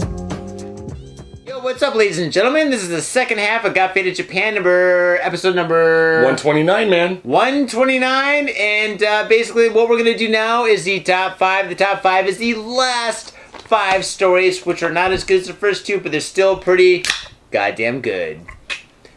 [1.45, 2.71] Yo, what's up, ladies and gentlemen?
[2.71, 7.17] This is the second half of Got Faded Japan number episode number 129, man.
[7.17, 12.01] 129 and uh, basically what we're to do now is the top five the top
[12.01, 15.99] five is the last five stories which are not as good as the first two
[15.99, 17.03] but they're still pretty
[17.51, 18.41] goddamn good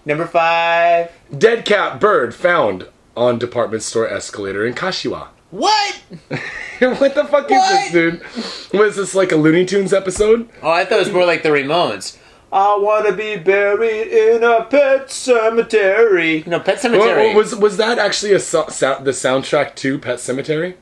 [0.05, 5.28] number five Dead cat bird found on department store escalator in Kashiwa.
[5.50, 5.94] What?
[6.78, 7.86] what the fuck What?
[7.86, 8.80] is this, dude?
[8.80, 10.48] Was this like a Looney Tunes episode?
[10.62, 12.16] Oh, I thought it was more like the Ramones.
[12.50, 16.44] I want to be buried in a pet cemetery.
[16.46, 17.28] No, pet cemetery.
[17.28, 20.74] Well, was was that actually a so- the soundtrack to Pet Sematary?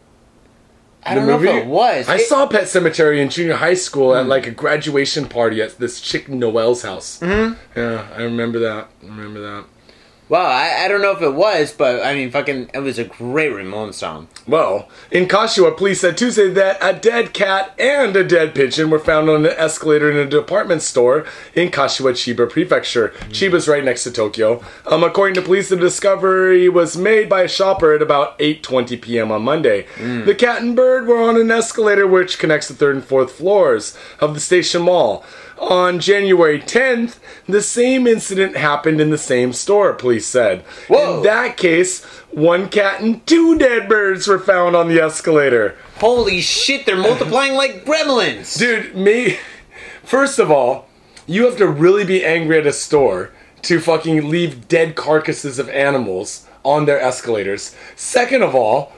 [1.04, 2.08] I don't know if it was.
[2.08, 4.20] I It- saw Pet Sematary in junior high school Hmm.
[4.20, 7.18] at like a graduation party at this chick Noel's house.
[7.20, 7.54] Mm-hmm.
[7.76, 8.88] Yeah, I remember that.
[9.02, 9.64] I remember that.
[10.30, 13.04] Well, I, I don't know if it was, but I mean, fucking, it was a
[13.04, 14.28] great Ramones song.
[14.46, 19.00] Well, in Kashiwa, police said Tuesday that a dead cat and a dead pigeon were
[19.00, 21.26] found on an escalator in a department store
[21.56, 23.08] in Kashiwa, Chiba Prefecture.
[23.30, 24.62] Chiba's right next to Tokyo.
[24.86, 29.32] Um, according to police, the discovery was made by a shopper at about 8:20 p.m.
[29.32, 29.86] on Monday.
[29.98, 33.98] The cat and bird were on an escalator which connects the third and fourth floors
[34.20, 35.24] of the station mall.
[35.60, 40.62] On January 10th, the same incident happened in the same store, police said.
[40.88, 41.18] Whoa.
[41.18, 45.76] In that case, one cat and two dead birds were found on the escalator.
[45.98, 48.58] Holy shit, they're multiplying like gremlins.
[48.58, 49.38] Dude, me.
[50.02, 50.88] First of all,
[51.26, 53.30] you have to really be angry at a store
[53.62, 57.76] to fucking leave dead carcasses of animals on their escalators.
[57.96, 58.92] Second of all,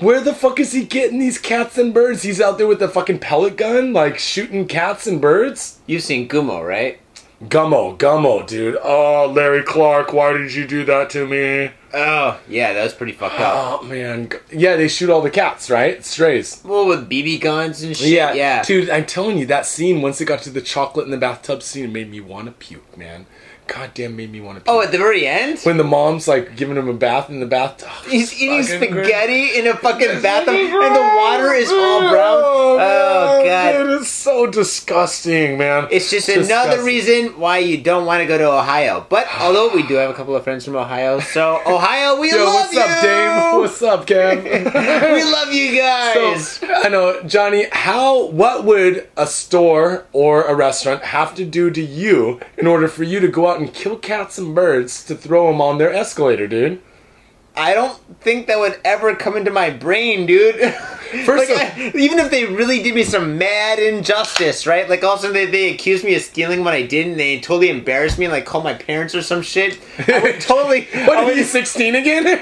[0.00, 2.22] where the fuck is he getting these cats and birds?
[2.22, 5.80] He's out there with a fucking pellet gun, like shooting cats and birds?
[5.86, 6.98] You've seen Gummo, right?
[7.44, 8.76] Gummo, Gummo, dude.
[8.82, 11.70] Oh, Larry Clark, why did you do that to me?
[11.94, 13.80] Oh, yeah, that was pretty fucked up.
[13.82, 14.30] Oh, man.
[14.52, 16.04] Yeah, they shoot all the cats, right?
[16.04, 16.60] Strays.
[16.64, 18.08] well, with BB guns and shit.
[18.08, 18.62] Yeah, Yeah.
[18.62, 21.62] Dude, I'm telling you, that scene, once it got to the chocolate in the bathtub
[21.62, 23.24] scene, it made me want to puke, man.
[23.72, 24.74] Goddamn, made me want to puke.
[24.74, 25.60] Oh, at the very end?
[25.60, 27.88] when the mom's like giving him a bath in the bathtub.
[28.08, 29.06] He's eating Fucking gross.
[29.06, 32.40] spaghetti in a fucking bathtub, and the oh, water is all brown.
[32.42, 33.90] Oh, oh God.
[34.00, 35.86] It's so disgusting, man.
[35.90, 36.50] It's just Disgusting.
[36.52, 39.06] another reason why you don't want to go to Ohio.
[39.08, 42.38] But although we do have a couple of friends from Ohio, so Ohio, we Yo,
[42.44, 42.80] love what's you.
[42.80, 43.30] up, Dame?
[43.60, 44.44] What's up, Kev?
[45.14, 46.46] we love you guys.
[46.48, 47.66] So, I know, Johnny.
[47.72, 48.26] How?
[48.26, 53.02] What would a store or a restaurant have to do to you in order for
[53.04, 56.48] you to go out and kill cats and birds to throw them on their escalator,
[56.48, 56.80] dude?
[57.56, 60.56] I don't think that would ever come into my brain, dude.
[61.24, 64.88] First like, of- I- even if they really did me some mad injustice, right?
[64.88, 67.16] Like, also they, they accused me of stealing when I didn't.
[67.16, 69.78] They totally embarrassed me and like called my parents or some shit.
[70.08, 70.86] I would totally.
[71.06, 72.24] What I are would, you, 16 again?
[72.24, 72.38] well,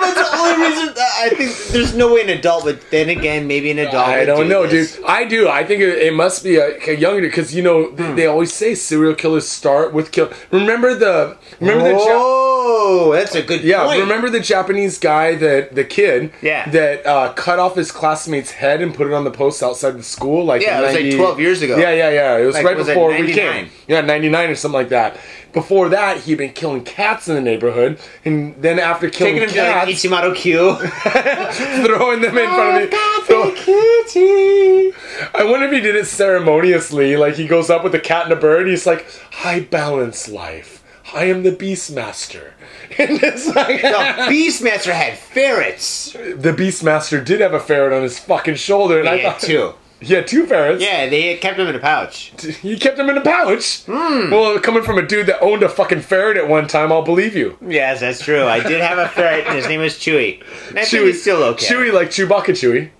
[0.00, 0.94] that's the only reason.
[0.98, 2.80] I think there's no way an adult would.
[2.90, 4.06] Then again, maybe an adult.
[4.08, 4.96] I don't do know, this.
[4.96, 5.04] dude.
[5.06, 5.48] I do.
[5.48, 8.14] I think it, it must be a, a younger because you know they, Hmm.
[8.16, 10.30] they always say serial killers start with kill.
[10.52, 13.84] Remember the remember the Ja- Oh, that's a good yeah.
[13.84, 14.00] point.
[14.00, 16.68] Remember the Japanese guy that the kid Yeah.
[16.70, 20.02] that uh, cut off his classmate's head and put it on the post outside the
[20.02, 20.44] school.
[20.44, 21.76] Like Yeah, in it was like 12 years ago.
[21.76, 22.36] Yeah, yeah, yeah.
[22.38, 23.34] It was Like, right was before we 99?
[23.36, 23.70] came.
[23.88, 25.18] Yeah, ninety nine or something like that.
[25.52, 29.54] Before that, he'd been killing cats in the neighborhood, and then after killing Taking him
[29.54, 30.76] to like cats, Ichimaru Q.
[31.86, 32.98] throwing them in front of me.
[32.98, 34.92] Oh, throw- kitty.
[35.34, 37.16] I wonder if he did it ceremoniously.
[37.16, 38.66] Like he goes up with a cat and a bird.
[38.68, 39.06] He's like,
[39.44, 40.82] "I balance life.
[41.14, 42.50] I am the Beastmaster."
[42.98, 43.88] And it's like The
[44.30, 46.12] Beastmaster had ferrets.
[46.12, 49.40] the Beastmaster did have a ferret on his fucking shoulder, and I He had thought
[49.40, 49.74] two.
[49.98, 50.82] He had two ferrets.
[50.82, 52.32] Yeah, they kept him in a pouch.
[52.60, 53.82] He kept them in a pouch.
[53.84, 54.30] Hmm.
[54.30, 57.34] Well, coming from a dude that owned a fucking ferret at one time, I'll believe
[57.34, 57.56] you.
[57.66, 58.44] Yes, that's true.
[58.44, 60.42] I did have a ferret, and his name was Chewy.
[60.68, 61.64] And I think still okay.
[61.66, 62.90] Chewy like Chewbacca Chewy.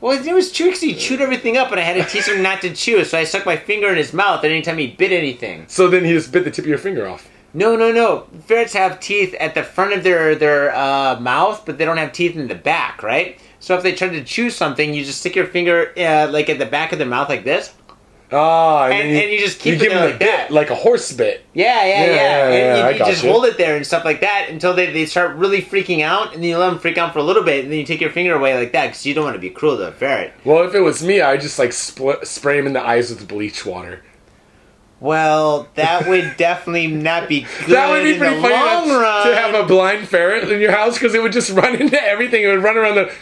[0.00, 2.28] Well, his name was Chewy because he chewed everything up, and I had to teach
[2.28, 3.02] him not to chew.
[3.04, 5.64] So I stuck my finger in his mouth anytime he bit anything.
[5.66, 7.28] So then he just bit the tip of your finger off.
[7.56, 8.26] No, no, no.
[8.44, 12.12] Ferrets have teeth at the front of their their uh, mouth, but they don't have
[12.12, 13.38] teeth in the back, right?
[13.60, 16.58] So if they try to chew something, you just stick your finger uh, like at
[16.58, 17.72] the back of their mouth like this.
[18.30, 20.26] Ah, and, And- then and you just keep it give him there a like bit,
[20.26, 20.50] that.
[20.50, 21.44] like a horse bit.
[21.54, 22.04] Yeah, yeah, yeah.
[22.04, 23.30] Yeah, yeah, and yeah, you, you just you.
[23.30, 26.42] hold it there and stuff like that until they, they start really freaking out, and
[26.42, 28.10] then you let them freak out for a little bit, and then you take your
[28.10, 30.32] finger away like that because you don't want to be cruel to a ferret.
[30.44, 33.26] Well, if it was me, I'd just like split, spray him in the eyes with
[33.28, 34.02] bleach water.
[34.98, 39.54] Well, that would definitely not be good that would be pretty funny to, to have
[39.54, 42.42] a blind ferret in your house because it would just run into everything.
[42.42, 43.12] It would run around the.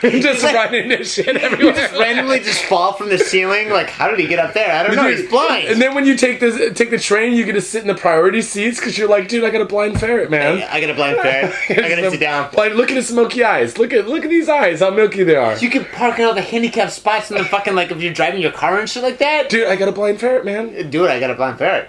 [0.00, 1.74] Just like- run into shit everywhere.
[1.74, 3.70] just randomly just fall from the ceiling.
[3.70, 4.72] Like, how did he get up there?
[4.72, 5.08] I don't know.
[5.08, 5.68] He's blind.
[5.68, 7.94] And then when you take the take the train, you get to sit in the
[7.94, 10.62] priority seats because you're like, dude, I got a blind ferret, man.
[10.70, 11.54] I got a blind ferret.
[11.70, 12.50] I gotta sit down.
[12.52, 13.78] Blind, look at his smoky eyes.
[13.78, 14.80] Look at look at these eyes.
[14.80, 15.56] How milky they are.
[15.58, 18.40] You can park in all the handicapped spots in the fucking like if you're driving
[18.40, 19.48] your car and shit like that.
[19.48, 20.90] Dude, I got a blind ferret, man.
[20.90, 21.88] Dude, I got a blind ferret.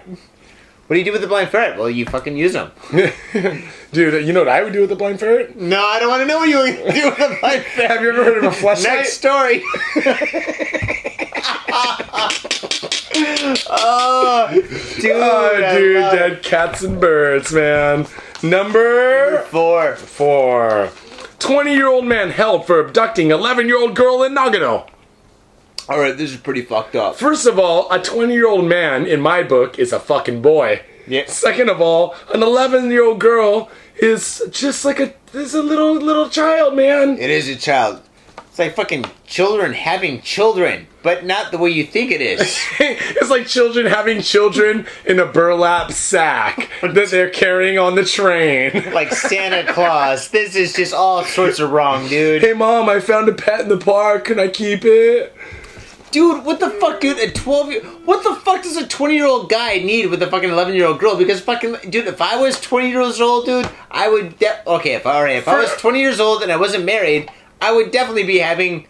[0.88, 1.78] What do you do with the blind ferret?
[1.78, 2.72] Well, you fucking use them.
[3.92, 5.60] Dude, you know what I would do with a blind ferret?
[5.60, 7.92] No, I don't want to know what you would do with a blind ferret.
[7.92, 8.94] Have you ever heard of a flashlight?
[8.96, 9.64] Next story.
[13.70, 16.18] oh, dude, Oh, dude, love it.
[16.18, 18.06] dead cats and birds, man.
[18.44, 19.96] Number Four.
[19.96, 20.92] four.
[21.40, 24.88] 20 year old man held for abducting 11 year old girl in Nagano.
[25.90, 27.16] All right, this is pretty fucked up.
[27.16, 30.82] First of all, a 20 year old man in my book is a fucking boy.
[31.08, 31.26] Yeah.
[31.28, 35.94] Second of all, an 11 year old girl is just like a is a little
[35.96, 37.18] little child, man.
[37.18, 38.02] It is a child.
[38.50, 42.42] It's like fucking children having children, but not the way you think it is.
[42.80, 48.72] it's like children having children in a burlap sack that they're carrying on the train.
[48.94, 50.30] like Santa Claus.
[50.32, 52.42] This is just all sorts of wrong, dude.
[52.42, 54.26] Hey mom, I found a pet in the park.
[54.26, 55.34] Can I keep it?
[56.12, 57.20] Dude, what the fuck, dude?
[57.20, 60.28] A 12 year What the fuck does a 20 year old guy need with a
[60.28, 61.18] fucking 11 year old girl?
[61.18, 64.40] Because fucking, dude, if I was 20 years old, dude, I would.
[64.40, 67.30] De- okay, if, alright, if I was 20 years old and I wasn't married,
[67.62, 68.88] I would definitely be having.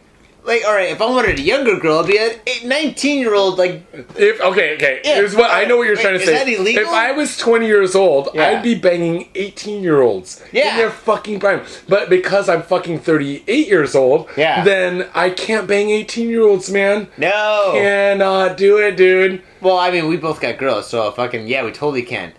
[0.48, 3.84] Like, alright, if I wanted a younger girl, I'd be a 19 year old, like,
[4.16, 5.02] If okay, okay.
[5.04, 5.16] Yeah.
[5.16, 6.34] Here's what I know what you're Wait, trying to is say.
[6.36, 6.84] that illegal?
[6.84, 8.48] If I was 20 years old, Yeah.
[8.48, 10.72] I'd be banging 18 year olds Yeah.
[10.72, 11.62] in their fucking prime.
[11.90, 14.64] But because I'm fucking 38 years old, Yeah.
[14.64, 17.08] then I can't bang 18 year olds, man.
[17.18, 17.72] no.
[17.74, 19.42] Cannot do it, dude.
[19.60, 22.32] Well, I mean, we both got girls, so fucking, yeah, we totally can.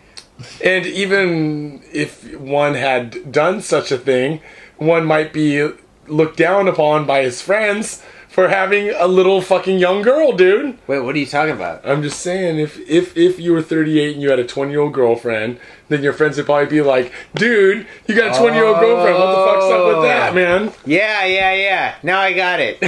[0.64, 4.40] And even if one had done such a thing,
[4.78, 5.68] one might be
[6.08, 10.78] looked down upon by his friends for having a little fucking young girl, dude.
[10.86, 11.80] Wait, what are you talking about?
[11.84, 14.80] I'm just saying, if if if you were 38 and you had a 20 year
[14.80, 18.66] old girlfriend, then your friends would probably be like, "Dude, you got a 20 year
[18.66, 19.18] old girlfriend.
[19.18, 20.34] What the fuck's up with that, oh.
[20.34, 21.94] man?" Yeah, yeah, yeah.
[22.02, 22.78] Now I got it.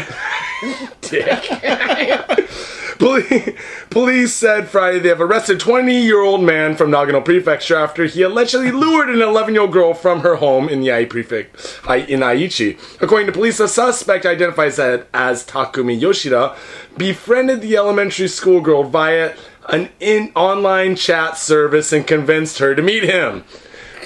[3.01, 3.51] Police,
[3.91, 8.23] police said Friday they have arrested 20 year old man from Nagano Prefecture after he
[8.23, 11.57] allegedly lured an 11 year old girl from her home in the Ai Prefect
[11.89, 12.79] in Aichi.
[13.01, 16.55] According to police, the suspect identifies as, as Takumi Yoshida
[16.97, 19.35] befriended the elementary school girl via
[19.71, 23.45] an in online chat service and convinced her to meet him.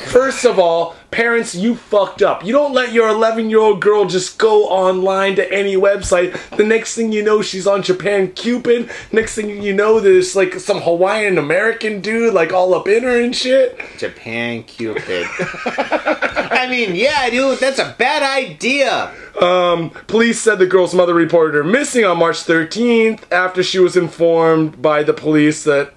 [0.07, 2.45] First of all, parents, you fucked up.
[2.45, 6.37] You don't let your 11 year old girl just go online to any website.
[6.57, 8.91] The next thing you know, she's on Japan Cupid.
[9.13, 13.21] Next thing you know, there's like some Hawaiian American dude like all up in her
[13.21, 13.81] and shit.
[13.97, 15.27] Japan Cupid.
[15.39, 19.15] I mean, yeah, dude, that's a bad idea.
[19.41, 23.97] Um, police said the girl's mother reported her missing on March 13th after she was
[23.97, 25.95] informed by the police that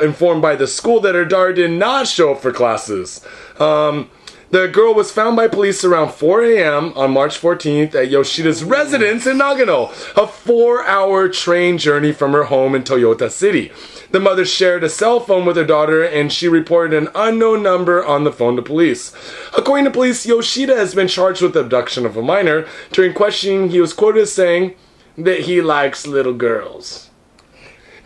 [0.00, 3.24] informed by the school that her daughter did not show up for classes.
[3.58, 4.10] Um,
[4.50, 6.92] the girl was found by police around 4 a.m.
[6.96, 12.74] on March 14th at Yoshida's residence in Nagano, a four-hour train journey from her home
[12.74, 13.70] in Toyota City.
[14.10, 18.02] The mother shared a cell phone with her daughter and she reported an unknown number
[18.02, 19.12] on the phone to police.
[19.56, 22.66] According to police, Yoshida has been charged with abduction of a minor.
[22.90, 24.74] During questioning, he was quoted as saying
[25.18, 27.10] that he likes little girls.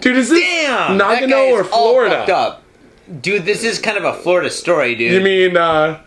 [0.01, 0.99] Dude, is this Damn!
[0.99, 2.17] that guy Nagano is or all Florida?
[2.17, 2.63] fucked up.
[3.21, 5.13] Dude, this is kind of a Florida story, dude.
[5.13, 6.01] You mean, uh,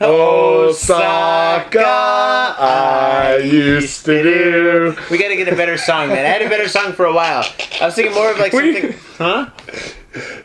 [0.00, 1.80] Osaka,
[2.58, 4.96] I used to do.
[5.10, 6.24] We gotta get a better song, man.
[6.24, 7.44] I had a better song for a while.
[7.80, 9.00] I was thinking more of like What do you- something.
[9.18, 9.46] Huh?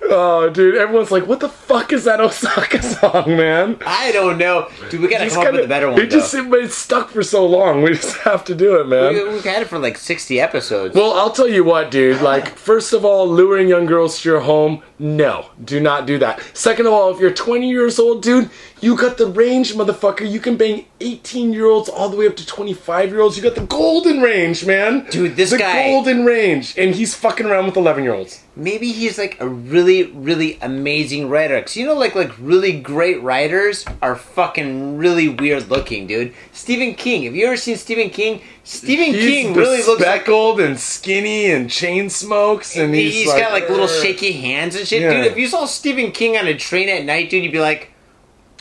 [0.10, 3.78] Oh, dude, everyone's like, what the fuck is that Osaka song, man?
[3.86, 4.68] I don't know.
[4.90, 6.00] Dude, we gotta come up kinda- with a better one.
[6.02, 6.50] It just though.
[6.50, 7.82] but it's stuck for so long.
[7.82, 9.14] We just have to do it, man.
[9.14, 10.96] We, we've had it for like 60 episodes.
[10.96, 12.22] Well, I'll tell you what, dude.
[12.22, 16.42] Like, first of all, luring young girls to your home, no, do not do that.
[16.54, 18.50] Second of all, if you're 20 years old, dude,
[18.82, 20.30] you got the range, motherfucker.
[20.30, 23.38] You can bang 18 year olds all the way up to 25 year olds.
[23.38, 25.08] You got the golden range, man.
[25.10, 28.44] Dude, this the guy- golden range, and he's fucking around with 11 year olds.
[28.56, 31.60] Maybe he's like a really, really amazing writer.
[31.62, 36.34] Cause you know, like like really great writers are fucking really weird looking, dude.
[36.52, 37.24] Stephen King.
[37.24, 38.42] Have you ever seen Stephen King?
[38.64, 43.34] Stephen He's King really looks like speckled and skinny and chain smokes, and he's, he's
[43.34, 45.24] got like little shaky hands and shit, Yeah.
[45.24, 45.32] dude.
[45.32, 47.90] If you saw Stephen King on a train at night, dude, you'd be like,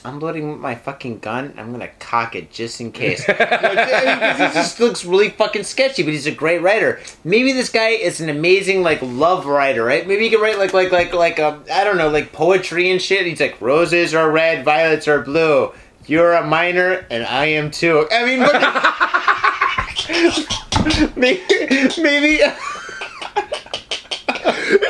[0.04, 1.54] "I'm loading my fucking gun.
[1.56, 6.12] I'm gonna cock it just in case." Like, he just looks really fucking sketchy, but
[6.12, 7.00] he's a great writer.
[7.24, 10.06] Maybe this guy is an amazing like love writer, right?
[10.06, 13.00] Maybe he can write like like like like um, I don't know, like poetry and
[13.00, 13.26] shit.
[13.26, 15.72] He's like, "Roses are red, violets are blue."
[16.06, 18.08] You're a minor, and I am too.
[18.10, 18.92] I mean, look at-
[21.16, 21.40] maybe,
[22.02, 22.40] maybe.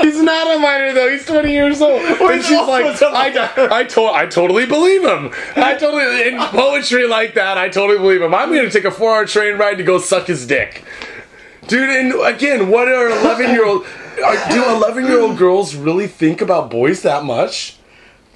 [0.00, 1.10] He's not a minor though.
[1.10, 2.00] He's 20 years old.
[2.02, 5.30] And she's like, I, I, to- I totally believe him.
[5.56, 7.58] I totally in poetry like that.
[7.58, 8.34] I totally believe him.
[8.34, 10.84] I'm gonna take a four hour train ride to go suck his dick,
[11.68, 11.88] dude.
[11.90, 13.84] And again, what are 11 year old?
[14.50, 17.76] Do 11 year old girls really think about boys that much?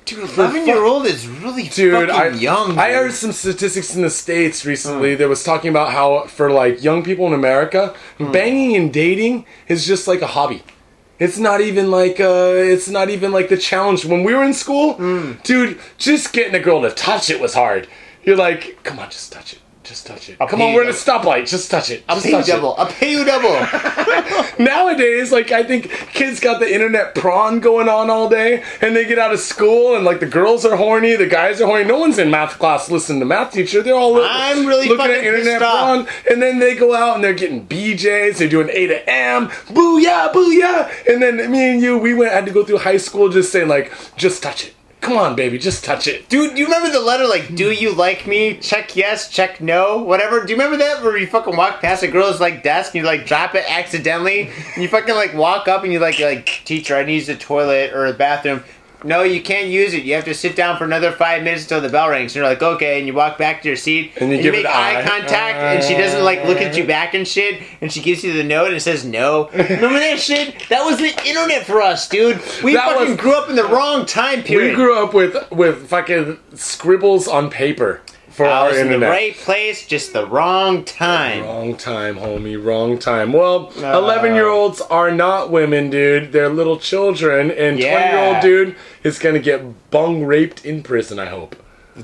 [0.06, 2.78] Dude, eleven year old is really Dude, I, fucking young.
[2.78, 6.80] I heard some statistics in the states recently that was talking about how for like
[6.82, 8.30] young people in America, Hmm.
[8.30, 10.62] banging and dating is just like a hobby.
[11.18, 14.54] It's not even like uh it's not even like the challenge when we were in
[14.54, 14.94] school.
[14.94, 15.32] Hmm.
[15.42, 17.88] Dude, just getting a girl to touch it was hard.
[18.22, 19.60] You're like, come on, just touch it.
[19.86, 20.38] Just touch it.
[20.38, 21.48] Come on, we're at a stoplight.
[21.48, 22.02] Just touch it.
[22.08, 22.74] I'll Just pay you touch double.
[22.76, 23.50] I'll pay you double.
[24.58, 29.04] Nowadays, like I think kids got the internet prawn going on all day, and they
[29.04, 31.84] get out of school, and like the girls are horny, the guys are horny.
[31.84, 33.82] No one's in math class listening to math teacher.
[33.82, 36.06] They're all li- I'm really looking at fucking internet pissed off.
[36.06, 38.38] prawn, and then they go out and they're getting BJ's.
[38.38, 42.46] They're doing A to M, booyah, booyah, and then me and you, we went had
[42.46, 44.74] to go through high school just saying like, just touch it.
[45.06, 46.28] Come on, baby, just touch it.
[46.28, 48.56] Dude, you remember the letter like, do you like me?
[48.56, 50.42] Check yes, check no, whatever.
[50.42, 53.06] Do you remember that where you fucking walk past a girl's like desk and you
[53.06, 54.50] like drop it accidentally?
[54.74, 57.92] And you fucking like walk up and you like, like, teacher, I need the toilet
[57.92, 58.64] or the bathroom.
[59.04, 60.04] No, you can't use it.
[60.04, 62.32] You have to sit down for another five minutes until the bell rings.
[62.32, 64.66] And you're like, okay, and you walk back to your seat And you give make
[64.66, 65.06] eye eye.
[65.06, 68.32] contact, and she doesn't like look at you back and shit, and she gives you
[68.32, 69.48] the note and says no.
[69.52, 70.54] Remember that shit?
[70.70, 72.40] That was the internet for us, dude.
[72.64, 74.70] We That fucking was- grew up in the wrong time period.
[74.70, 78.00] We grew up with with fucking scribbles on paper
[78.36, 81.42] for I our was in the right place, just the wrong time.
[81.42, 82.62] Wrong time, homie.
[82.62, 83.32] Wrong time.
[83.32, 83.96] Well, Uh.
[83.98, 86.32] 11 year olds are not women, dude.
[86.32, 87.50] They're little children.
[87.50, 88.32] And 20 year Yeah.
[88.34, 91.56] old dude is going to get bung raped in prison, I hope.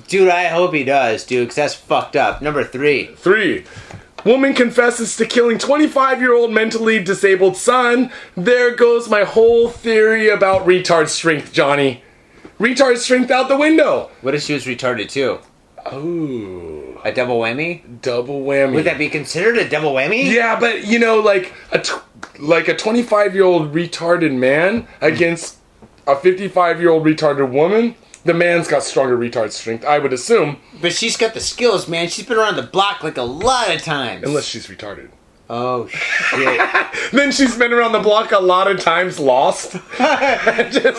[0.08, 2.40] Dude, I hope he does, dude, because that's fucked up.
[2.40, 3.10] Number three.
[3.16, 3.64] Three.
[4.24, 8.10] Woman confesses to killing 25 year old mentally disabled son.
[8.36, 12.02] There goes my whole theory about retard strength, Johnny.
[12.60, 14.10] Retard strength out the window.
[14.22, 15.40] What if she was retarded too?
[15.92, 17.00] Ooh.
[17.04, 17.82] A double whammy?
[18.02, 18.74] Double whammy.
[18.74, 20.30] Would that be considered a double whammy?
[20.32, 22.02] Yeah, but you know, like a tw-
[22.40, 25.58] like a 25 year old retarded man against
[26.06, 27.94] a 55 year old retarded woman.
[28.24, 32.06] The man's got stronger retard strength, I would assume, But she's got the skills, man.
[32.08, 34.22] She's been around the block like a lot of times.
[34.24, 35.08] unless she's retarded.
[35.54, 36.60] Oh, shit.
[37.12, 39.72] Then she's been around the block a lot of times, lost.
[39.98, 39.98] Just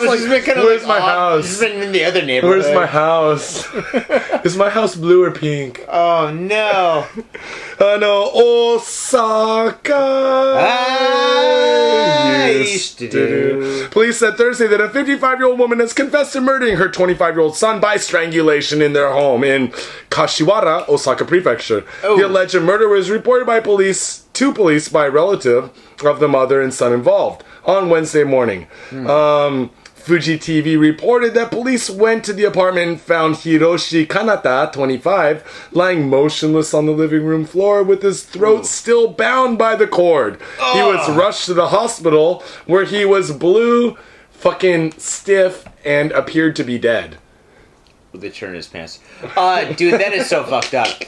[0.04, 1.44] like, She's been where's like my off.
[1.44, 1.68] She's house?
[1.68, 2.58] been in the other neighborhood.
[2.62, 3.66] Where's my house?
[4.44, 5.84] Is my house blue or pink?
[5.88, 7.04] Oh, no.
[7.80, 9.92] No, Osaka.
[10.56, 13.88] I Used to do.
[13.90, 17.34] Police said Thursday that a 55 year old woman has confessed to murdering her 25
[17.34, 19.68] year old son by strangulation in their home in
[20.10, 21.84] Kashiwara, Osaka Prefecture.
[22.04, 22.16] Oh.
[22.16, 25.70] The alleged murder was reported by police to police by a relative
[26.04, 28.66] of the mother and son involved on Wednesday morning.
[28.92, 35.70] Um, Fuji TV reported that police went to the apartment and found Hiroshi Kanata, 25,
[35.72, 40.38] lying motionless on the living room floor with his throat still bound by the cord.
[40.74, 43.96] He was rushed to the hospital where he was blue,
[44.30, 47.16] fucking stiff, and appeared to be dead.
[48.12, 49.00] With the turn in his pants.
[49.36, 50.88] Uh, dude, that is so fucked up.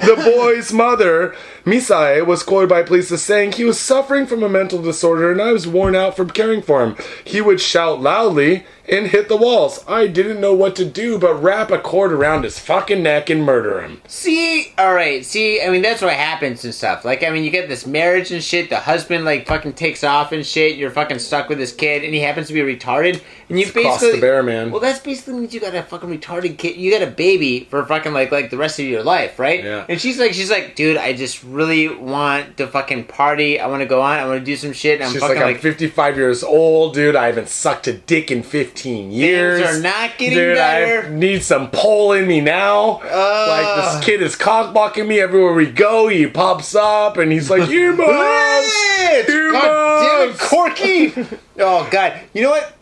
[0.00, 4.48] The boy's mother, Misae, was quoted by police as saying he was suffering from a
[4.48, 6.96] mental disorder and I was worn out from caring for him.
[7.24, 9.82] He would shout loudly and hit the walls.
[9.88, 13.42] I didn't know what to do but wrap a cord around his fucking neck and
[13.42, 14.02] murder him.
[14.06, 15.24] See, all right.
[15.24, 17.04] See, I mean, that's what happens and stuff.
[17.04, 18.68] Like, I mean, you get this marriage and shit.
[18.68, 20.76] The husband like fucking takes off and shit.
[20.76, 23.22] You're fucking stuck with this kid, and he happens to be retarded.
[23.48, 24.70] And you Cross basically the bear, man.
[24.70, 26.76] Well, that's basically means you got a fucking retarded kid.
[26.76, 29.64] You got a baby for fucking like like the rest of your life, right?
[29.64, 29.86] Yeah.
[29.88, 33.60] And she's like, she's like, dude, I just really want to fucking party.
[33.60, 34.18] I want to go on.
[34.18, 34.96] I want to do some shit.
[34.96, 37.16] And I'm She's fucking like, like, I'm 55 years old, dude.
[37.16, 39.60] I haven't sucked a dick in 15 years.
[39.62, 41.06] Things are not getting dude, better.
[41.06, 42.98] I need some pole in me now.
[43.00, 46.08] like, this kid is cockblocking me everywhere we go.
[46.08, 50.38] He pops up and he's like, "You moms, It's- Here, God damn it!
[50.38, 51.12] Corky!
[51.60, 52.76] oh god, you know what?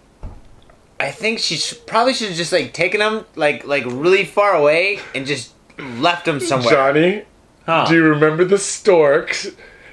[0.99, 4.55] I think she sh- probably should have just like taken him like like really far
[4.55, 6.71] away and just left him somewhere.
[6.73, 7.25] Johnny,
[7.67, 7.87] Huh.
[7.89, 9.49] do you remember the storks?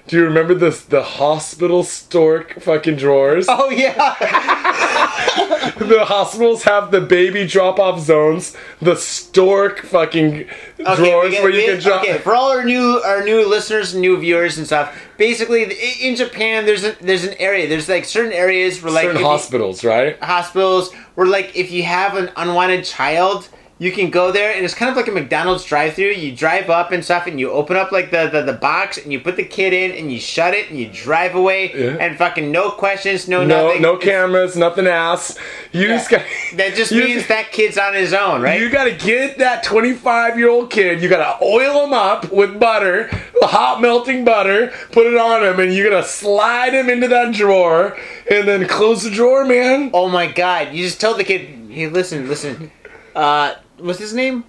[0.07, 3.45] Do you remember the the hospital stork fucking drawers?
[3.47, 4.15] Oh yeah,
[5.77, 8.55] The hospitals have the baby drop off zones.
[8.81, 10.45] The stork fucking
[10.79, 12.01] okay, drawers get- where you can drop.
[12.03, 12.17] okay.
[12.17, 14.99] For all our new our new listeners, and new viewers and stuff.
[15.17, 15.63] Basically,
[16.01, 17.67] in Japan, there's a, there's an area.
[17.67, 20.21] There's like certain areas where like Certain if you- hospitals, right?
[20.23, 23.47] hospitals where like if you have an unwanted child
[23.81, 26.91] you can go there and it's kind of like a mcdonald's drive-through you drive up
[26.91, 29.43] and stuff and you open up like the, the, the box and you put the
[29.45, 31.95] kid in and you shut it and you drive away Yeah.
[31.99, 35.37] and fucking no questions no No, nothing no It's- cameras, nothing else.
[35.71, 36.23] You just got.
[36.55, 40.49] that just means that kid's on his own right You gotta get that 25 year
[40.49, 43.09] old kid, you gotta oil him up with butter,
[43.41, 47.97] hot melting butter, put it on him, and you gotta slide him into that drawer,
[48.29, 49.89] and then close the drawer, man.
[49.93, 52.69] oh my god you just tell the kid hey listen listen
[53.15, 54.43] uh what's his name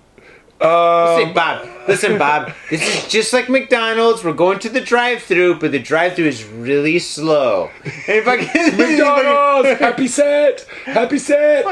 [0.61, 2.53] Um, Say, Bob, listen, Bob.
[2.69, 4.23] This is just like McDonald's.
[4.23, 7.71] We're going to the drive-through, but the drive-through is really slow.
[7.85, 11.65] And if I can, McDonald's, happy set, happy set.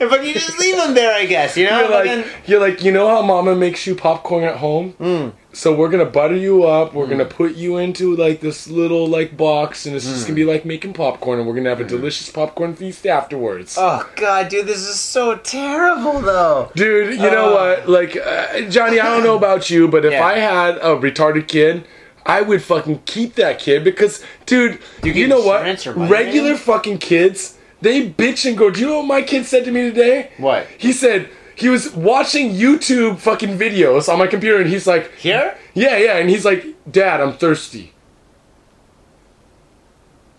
[0.00, 1.80] if I can just leave them there, I guess you know.
[1.80, 4.92] You're like, Fucking- you're like, you know how Mama makes you popcorn at home?
[4.92, 5.28] Hmm.
[5.52, 6.92] So we're gonna butter you up.
[6.94, 10.28] We're gonna put you into like this little like box, and it's just Hmm.
[10.28, 13.76] gonna be like making popcorn, and we're gonna have a delicious popcorn feast afterwards.
[13.78, 16.70] oh God, dude, this is so terrible, though.
[16.76, 17.76] Dude, you know Uh.
[17.76, 17.88] what?
[17.88, 20.24] Like, uh, Johnny, I don't know about you, but if Yeah.
[20.26, 21.84] I had a retarded kid,
[22.26, 25.64] I would fucking keep that kid because, dude, you you, know what?
[25.96, 28.68] Regular fucking kids, they bitch and go.
[28.70, 30.28] Do you know what my kid said to me today?
[30.36, 30.66] What?
[30.76, 31.28] He said
[31.58, 35.56] he was watching YouTube fucking videos on my computer, and he's like, Here?
[35.74, 37.92] yeah, yeah, and he's like, Dad, I'm thirsty.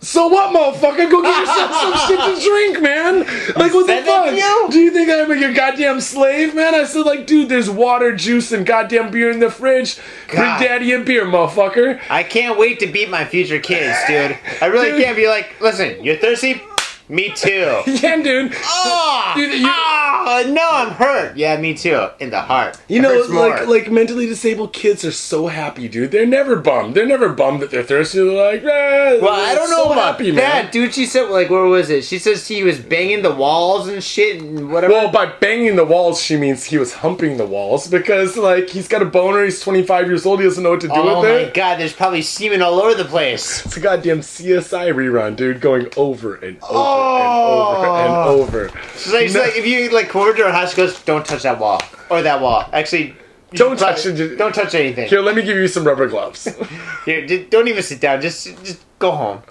[0.02, 1.10] So what, motherfucker?
[1.10, 3.18] Go get yourself some shit to drink, man.
[3.54, 4.34] Like, what the fuck?
[4.34, 4.68] you?
[4.70, 6.74] Do you think I'm like a goddamn slave, man?
[6.74, 9.98] I said, like, dude, there's water, juice, and goddamn beer in the fridge.
[10.28, 12.00] Bring daddy a beer, motherfucker.
[12.08, 14.38] I can't wait to beat my future kids, dude.
[14.62, 15.02] I really Dude.
[15.02, 16.62] can't be like, listen, you're thirsty?
[17.10, 17.82] Me too.
[17.86, 18.52] Yeah, dude.
[18.64, 21.36] Oh, Dude, you- oh, no, I'm hurt.
[21.36, 22.08] Yeah, me too.
[22.20, 22.78] In the heart.
[22.88, 26.12] You It know, like like mentally disabled kids are so happy, dude.
[26.12, 26.94] They're never bummed.
[26.94, 28.18] They're never bummed that they're thirsty.
[28.18, 30.70] They're like, eh, Well, I don't know so about happy, that, man.
[30.72, 30.94] dude.
[30.94, 32.04] She said, like, where was it?
[32.04, 34.92] She says he was banging the walls and shit and whatever.
[34.94, 38.86] Well, by banging the walls, she means he was humping the walls because, like, he's
[38.88, 39.44] got a boner.
[39.44, 40.38] He's 25 years old.
[40.40, 42.94] He doesn't know what to do oh with my god, there's probably semen all over
[42.94, 43.64] the place.
[43.66, 46.99] It's a goddamn CSI rerun, dude, going over and over Oh.
[47.00, 48.42] And over and oh.
[48.42, 48.70] over.
[48.96, 49.40] She's like, she's No.
[49.42, 51.80] like, if you like come over to her house, goes, "Don't touch that wall
[52.10, 53.14] or that wall." Actually,
[53.52, 54.36] Don't touch it.
[54.36, 55.08] Don't touch anything.
[55.08, 56.46] Here, let me give you some rubber gloves.
[57.04, 58.20] Here, don't even sit down.
[58.20, 59.42] Just, just go home.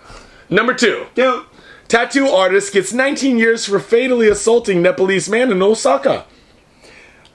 [0.50, 1.06] Number two.
[1.16, 1.45] Dude.
[1.89, 6.26] Tattoo artist gets 19 years for fatally assaulting Nepalese man in Osaka.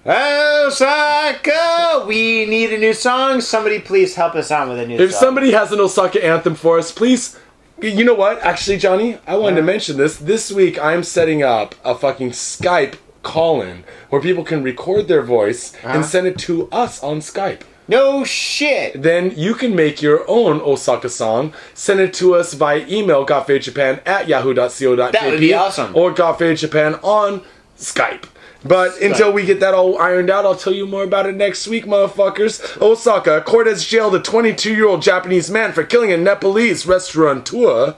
[0.06, 3.40] Osaka, we need a new song.
[3.40, 5.20] Somebody please help us out with a new If song.
[5.20, 7.36] somebody has an Osaka anthem for us, please.
[7.82, 8.40] You know what?
[8.40, 10.16] Actually, Johnny, I wanted to mention this.
[10.16, 15.22] This week, I'm setting up a fucking Skype call in where people can record their
[15.22, 16.02] voice and uh-huh.
[16.02, 17.62] send it to us on Skype.
[17.88, 19.02] no shit.
[19.02, 24.06] Then you can make your own Osaka song, send it to us via email, gotfadedjapan
[24.06, 25.12] at yahoo.co.jp.
[25.12, 25.94] That would be awesome.
[25.96, 27.42] Or gotfadedjapan on
[27.76, 28.26] Skype.
[28.64, 31.68] But until we get that all ironed out, I'll tell you more about it next
[31.68, 32.80] week, motherfuckers.
[32.80, 36.86] Osaka, a court has jailed a 22 year old Japanese man for killing a Nepalese
[36.86, 37.96] restaurateur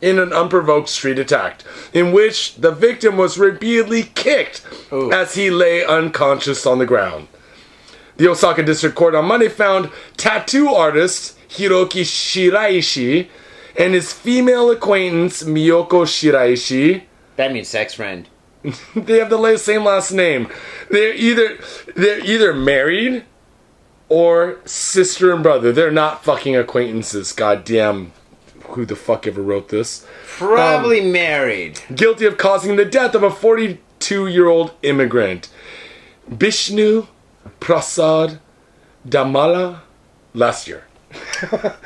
[0.00, 1.62] in an unprovoked street attack,
[1.92, 5.12] in which the victim was repeatedly kicked Ooh.
[5.12, 7.28] as he lay unconscious on the ground.
[8.16, 13.28] The Osaka District Court on Monday found tattoo artist Hiroki Shiraishi
[13.78, 17.02] and his female acquaintance Miyoko Shiraishi.
[17.36, 18.26] That means sex friend.
[18.94, 20.48] They have the same last name.
[20.90, 21.58] They're either
[21.94, 23.24] they're either married
[24.08, 25.72] or sister and brother.
[25.72, 27.32] They're not fucking acquaintances.
[27.32, 28.12] Goddamn,
[28.68, 30.06] who the fuck ever wrote this?
[30.38, 31.80] Probably Um, married.
[31.94, 35.48] guilty of causing the death of a 42 year old immigrant.
[36.36, 37.06] Bishnu
[37.60, 38.40] Prasad
[39.08, 39.80] Damala
[40.34, 40.85] last year.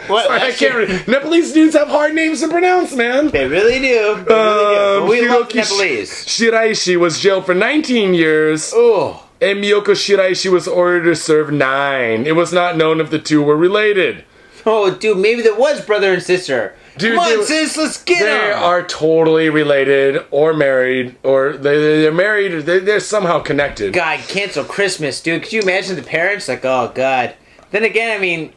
[0.07, 0.31] What?
[0.31, 1.09] I last can't read.
[1.09, 3.29] Nepalese dudes have hard names to pronounce, man.
[3.29, 4.23] They really do.
[4.25, 5.03] They really do.
[5.03, 6.11] Um, we love Hiroki Nepalese.
[6.27, 12.27] Shiraishi was jailed for 19 years, Oh, and Miyoko Shiraishi was ordered to serve nine.
[12.27, 14.25] It was not known if the two were related.
[14.67, 15.19] oh, dude.
[15.19, 16.75] Maybe there was brother and sister.
[16.99, 17.77] Dude, Come on, sis.
[17.77, 18.63] Let's get They them.
[18.63, 23.95] are totally related or married, or they, they're married, they, they're somehow connected.
[23.95, 25.43] God, cancel Christmas, dude.
[25.45, 26.47] Could you imagine the parents?
[26.49, 27.35] Like, oh god.
[27.71, 28.53] Then again, I mean,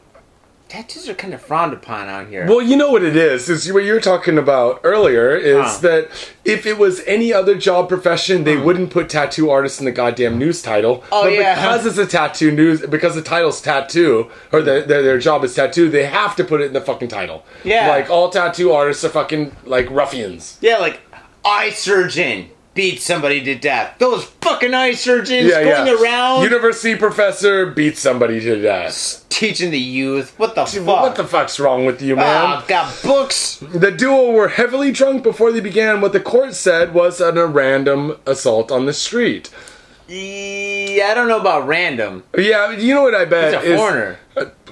[0.74, 2.48] tattoos are kind of frowned upon out here.
[2.48, 3.48] Well, you know what it is.
[3.48, 5.36] Is what you were talking about earlier.
[5.36, 5.78] Is Huh.
[5.82, 6.10] that
[6.44, 8.64] if it was any other job profession, they hmm.
[8.64, 11.04] wouldn't put tattoo artist in the goddamn news title.
[11.12, 11.54] Oh, but yeah.
[11.54, 15.54] because it's a tattoo news, because the title's tattoo or the, their their job is
[15.54, 17.46] tattoo, they have to put it in the fucking title.
[17.64, 17.90] Yeah.
[17.90, 20.58] like all tattoo artists are fucking like ruffians.
[20.60, 21.02] yeah, like
[21.46, 23.98] eye surgeon beat somebody to death.
[24.00, 26.02] Those fucking eye surgeons Yeah, going yeah.
[26.02, 29.24] around University professor beats somebody to death.
[29.30, 30.34] teaching the youth.
[30.38, 31.02] What the Dude, fuck?
[31.02, 32.26] What the fuck's wrong with you, man?
[32.26, 33.58] Ah, got books.
[33.58, 37.46] The duo were heavily drunk before they began what the court said was an, a
[37.46, 39.50] random assault on the street.
[40.08, 42.24] Yeah, I don't know about random.
[42.38, 44.18] Yeah, you know what I bet He's a is-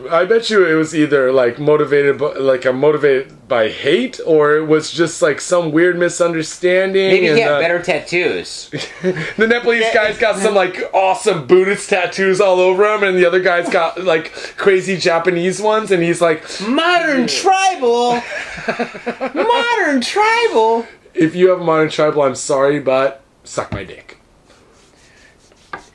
[0.10, 4.58] I bet you it was either like motivated, by, like a motivated by hate, or
[4.58, 7.10] it was just like some weird misunderstanding.
[7.10, 8.72] Maybe he had uh, better tattoos.
[9.38, 9.94] The Nepalese Yeah.
[9.94, 14.04] guy's got some like awesome Buddhist tattoos all over him, and the other guy's got
[14.04, 18.20] like crazy Japanese ones, and he's like, Modern tribal.
[19.36, 20.88] Modern tribal.
[21.14, 24.11] "If you have a modern tribal, I'm sorry, but suck my dick."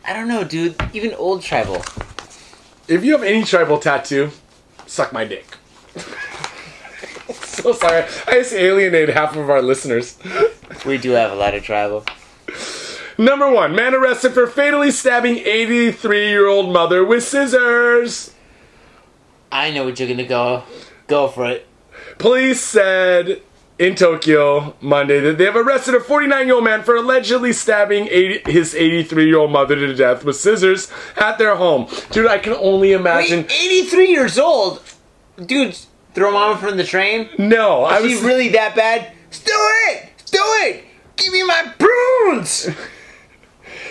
[0.06, 0.76] I don't know, dude.
[0.92, 1.84] Even old tribal.
[2.86, 4.30] If you have any tribal tattoo,
[4.86, 5.46] suck my dick.
[7.34, 8.04] so sorry.
[8.28, 10.16] I just alienated half of our listeners.
[10.84, 12.04] We do have a lot of tribal.
[13.18, 18.32] Number one, man arrested for fatally stabbing 83 year old mother with scissors.
[19.50, 20.62] I know what you're gonna go.
[21.08, 21.66] Go for it.
[22.18, 23.42] Police said
[23.78, 28.08] in Tokyo Monday that they have arrested a 49 year old man for allegedly stabbing
[28.10, 31.86] 80, his 83 year old mother to death with scissors at their home.
[32.10, 33.40] Dude, I can only imagine.
[33.42, 34.82] Wait, 83 years old,
[35.44, 35.76] dude.
[36.14, 37.28] Throw mama from the train.
[37.38, 38.12] No, I Is was.
[38.20, 39.12] she really that bad?
[39.30, 39.52] Do
[39.88, 40.08] it.
[40.30, 40.84] Do it.
[41.16, 42.70] Give me my prunes.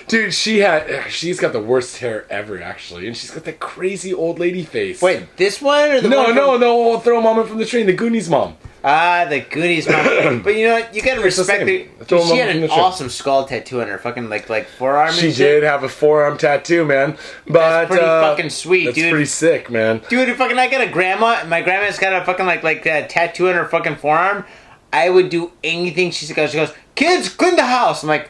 [0.08, 1.10] Dude, she had.
[1.10, 3.08] She's got the worst hair ever, actually.
[3.08, 5.02] And she's got that crazy old lady face.
[5.02, 7.00] Wait, this one or the No, one from- no, no.
[7.00, 7.86] Throw mama from the train.
[7.88, 8.56] The Goonies mom.
[8.84, 10.42] Ah, the Goonies mom.
[10.44, 10.94] but you know what?
[10.94, 11.90] You gotta It's the respect same.
[11.98, 12.06] the.
[12.06, 15.12] Dude, she had an the awesome skull tattoo on her fucking like like forearm.
[15.14, 15.62] She and shit.
[15.62, 17.18] did have a forearm tattoo, man.
[17.48, 19.10] But pretty uh, fucking sweet, that's dude.
[19.10, 20.02] pretty sick, man.
[20.08, 23.08] Dude, if fucking I got a grandma, my grandma's got a fucking like like a
[23.08, 24.46] tattoo on her fucking forearm.
[24.94, 26.52] I would do anything she goes.
[26.52, 28.04] She goes, kids, clean the house.
[28.04, 28.30] I'm like,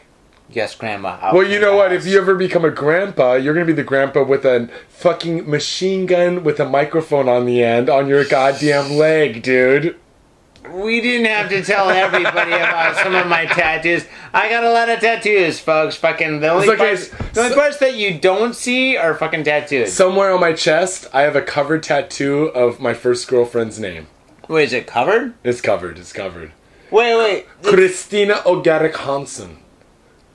[0.50, 1.16] yes, grandma.
[1.20, 1.92] I'll Well, you know what?
[1.92, 5.48] house." If you ever become a grandpa, you're gonna be the grandpa with a fucking
[5.48, 9.96] machine gun with a microphone on the end on your goddamn leg, dude.
[10.72, 14.04] we didn't have to tell everybody about some of my tattoos.
[14.34, 15.94] I got a lot of tattoos, folks.
[15.94, 19.92] Fucking the only parts, the only so- parts that you don't see are fucking tattoos.
[19.92, 24.08] Somewhere on my chest, I have a covered tattoo of my first girlfriend's name.
[24.48, 25.34] Wait, is it covered?
[25.44, 25.98] It's covered.
[25.98, 26.50] It's covered.
[26.90, 27.46] Wait, wait.
[27.62, 29.58] Christina Ogarik Hansen.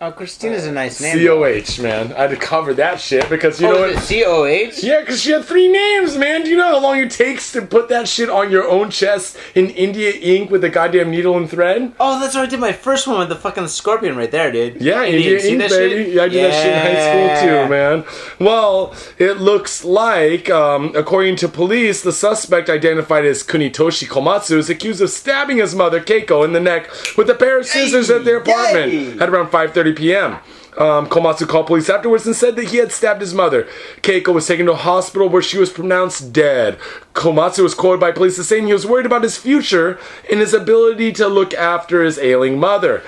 [0.03, 1.15] Oh, Christina's a nice name.
[1.15, 2.11] C O H, man.
[2.13, 3.99] I had to cover that shit because you oh, know what?
[3.99, 4.83] C O H?
[4.83, 6.41] Yeah, because she had three names, man.
[6.43, 9.37] Do you know how long it takes to put that shit on your own chest
[9.53, 11.93] in India ink with a goddamn needle and thread?
[11.99, 14.81] Oh, that's where I did my first one with the fucking scorpion right there, dude.
[14.81, 16.11] Yeah, You India ink, baby.
[16.13, 18.03] Yeah, I did that shit in high school too, man.
[18.39, 24.67] Well, it looks like, um, according to police, the suspect identified as Kunitoshi Komatsu is
[24.67, 28.15] accused of stabbing his mother Keiko in the neck with a pair of scissors Hey,
[28.15, 29.19] at their apartment yay.
[29.19, 30.37] at around 5:30 p.m.
[30.77, 33.67] Um, Komatsu called police afterwards and said that he had stabbed his mother.
[34.01, 36.79] Keiko was taken to a hospital where she was pronounced dead.
[37.13, 39.99] Komatsu was quoted by police as saying he was worried about his future
[40.31, 43.03] and his ability to look after his ailing mother.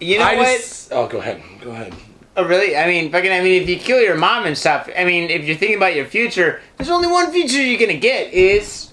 [0.00, 0.56] You know I what?
[0.56, 1.94] just, oh, go ahead, go ahead.
[2.38, 2.76] Oh, really?
[2.76, 3.32] I mean, fucking.
[3.32, 5.94] I mean, if you kill your mom and stuff, I mean, if you're thinking about
[5.96, 8.92] your future, there's only one future you're gonna get is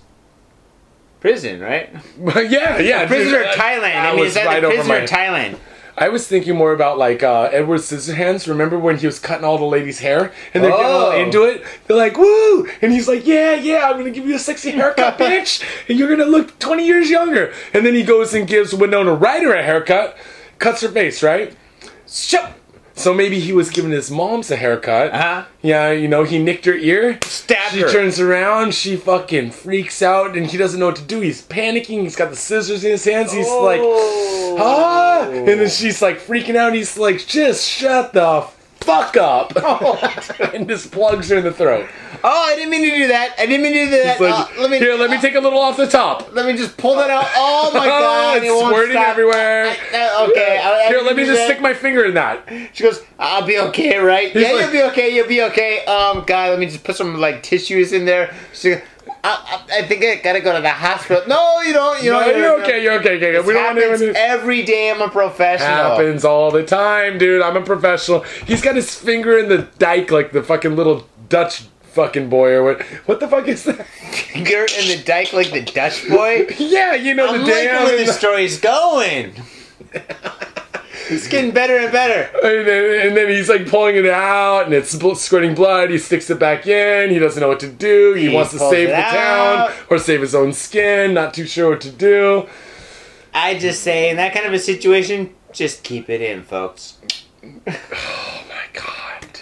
[1.20, 1.90] prison, right?
[2.50, 3.06] yeah, yeah.
[3.08, 3.82] Prison dude, or Thailand.
[3.82, 5.58] that I mean, was is that right the over prison my- or Thailand?
[5.96, 8.48] I was thinking more about like uh, Edward Scissorhands.
[8.48, 11.22] Remember when he was cutting all the ladies' hair and they're getting all Oh.
[11.24, 11.64] into it?
[11.86, 15.18] They're like, "Woo!" and he's like, "Yeah, yeah, I'm gonna give you a sexy haircut,
[15.20, 19.14] bitch, and you're gonna look 20 years younger." And then he goes and gives Winona
[19.14, 20.18] Ryder a haircut,
[20.58, 21.56] cuts her face, right?
[22.08, 22.44] So,
[22.96, 25.12] So maybe he was giving his mom's a haircut.
[25.14, 25.46] Uh-huh.
[25.62, 27.18] Yeah, you know, he nicked her ear.
[27.24, 27.90] Stabbed she her.
[27.92, 31.20] turns around, she fucking freaks out, and he doesn't know what to do.
[31.20, 32.02] He's panicking.
[32.04, 33.32] He's got the scissors in his hands.
[33.32, 34.58] He's like, Oh.
[34.60, 35.28] ah!
[35.30, 36.74] And then she's like freaking out.
[36.74, 38.46] He's like, just shut the
[38.84, 39.54] fuck up.
[40.54, 41.88] and just plugs her in the throat.
[42.24, 43.36] oh, I didn't mean to do that.
[43.38, 44.20] I didn't mean to do that.
[44.22, 46.34] Like, Uh, let me here, let me take a little off the top.
[46.34, 47.26] Let me just pull that out.
[47.36, 48.38] Oh my Oh, god!
[48.38, 49.66] it's it squirting everywhere.
[49.94, 50.60] I- uh, okay.
[50.64, 51.46] I- Here, let me just that.
[51.48, 52.48] stick my finger in that.
[52.74, 54.34] She goes, "I'll be okay, right?
[54.36, 55.14] yeah, like- you'll be okay.
[55.16, 58.34] You'll be okay." Um, guy, let me just put some like tissues in there.
[58.54, 58.82] She, I,
[59.26, 61.24] I, I think I gotta go to the hospital.
[61.28, 62.04] No, you don't.
[62.04, 62.38] You No, don't.
[62.38, 62.84] you're okay.
[62.84, 63.16] You're okay.
[63.18, 63.36] okay.
[63.38, 64.92] It We don't happens every day.
[64.92, 65.70] I'm a professional.
[65.70, 67.42] Happens all the time, dude.
[67.42, 68.20] I'm a professional.
[68.46, 71.62] He's got his finger in the dike like the fucking little Dutch
[71.94, 72.82] fucking boy or what?
[73.06, 73.86] What the fuck is that?
[73.88, 76.48] Finger in the dike like the Dutch boy.
[76.58, 77.84] Yeah, you know I'm the liking dam.
[77.86, 79.34] where the the- story's going.
[81.14, 82.30] it's getting better and better.
[82.44, 84.92] And then, and then he's like pulling it out, and it's
[85.22, 85.90] squirting blood.
[85.90, 87.10] He sticks it back in.
[87.10, 88.14] He doesn't know what to do.
[88.14, 89.70] He, He wants to save the out.
[89.70, 91.14] town or save his own skin.
[91.14, 92.48] Not too sure what to do.
[93.34, 96.98] I just say, in that kind of a situation, just keep it in, folks.
[97.44, 99.42] Oh my god, dude.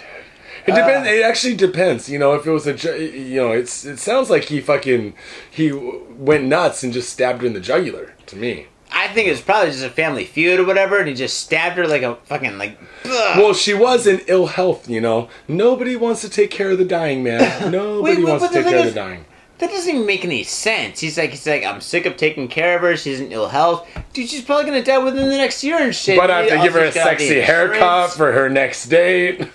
[0.65, 1.07] It depends.
[1.07, 1.11] Uh.
[1.11, 2.09] it actually depends.
[2.09, 5.13] You know, if it was a, you know, it's it sounds like he fucking
[5.49, 8.13] he went nuts and just stabbed her in the jugular.
[8.27, 8.67] To me.
[8.91, 11.77] I think it was probably just a family feud or whatever, and he just stabbed
[11.77, 12.77] her like a fucking like.
[13.05, 13.37] ugh.
[13.37, 14.89] Well, she was in ill health.
[14.89, 17.71] You know, nobody wants to take care of the dying man.
[17.71, 19.25] Nobody wait, wants to take care of the dying.
[19.59, 20.99] That doesn't even make any sense.
[20.99, 22.97] He's like, he's like, I'm sick of taking care of her.
[22.97, 23.87] She's in ill health.
[24.11, 26.17] Dude, she's probably gonna die within the next year and shit.
[26.17, 28.87] But I have to give her a she's got the sexy haircut for her next
[28.87, 29.47] date.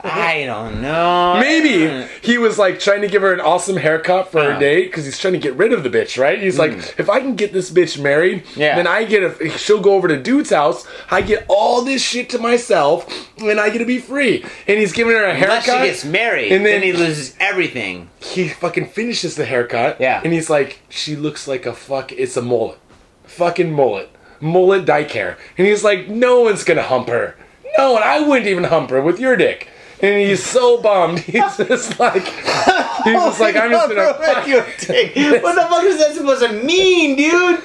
[0.00, 1.38] I don't know.
[1.40, 4.58] Maybe he was like trying to give her an awesome haircut for her Uh.
[4.58, 6.40] date because he's trying to get rid of the bitch, right?
[6.40, 8.60] He's like, if I can get this bitch married, Hmm.
[8.60, 8.76] Yeah.
[8.76, 9.50] then I get a.
[9.58, 10.86] She'll go over to dude's house.
[11.10, 13.06] I get all this shit to myself,
[13.38, 14.44] and I get to be free.
[14.68, 15.82] And he's giving her a Unless haircut.
[15.82, 18.08] she gets married, and then, then- he loses everything.
[18.20, 19.96] he fucking finishes the haircut.
[20.00, 20.20] Yeah.
[20.22, 22.12] And he's like, she looks like a fuck.
[22.12, 22.78] It's a mullet,
[23.24, 24.10] fucking mullet,
[24.40, 25.36] mullet dyke hair.
[25.56, 27.34] And he's like, no one's gonna hump her.
[27.76, 29.68] No, and I wouldn't even hump her with your dick.
[30.00, 31.18] And he's so bummed.
[31.20, 34.58] He's just like, he's just like, I'm just gonna fuck you.
[35.42, 37.62] What the fuck is that supposed to mean, dude?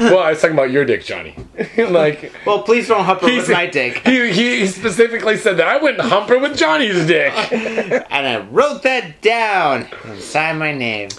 [0.00, 1.34] Well, I was talking about your dick, Johnny.
[1.76, 3.98] like, Well, please don't hump her with my dick.
[4.06, 7.32] He, he specifically said that I wouldn't hump her with Johnny's dick.
[7.52, 11.10] And I wrote that down and signed my name.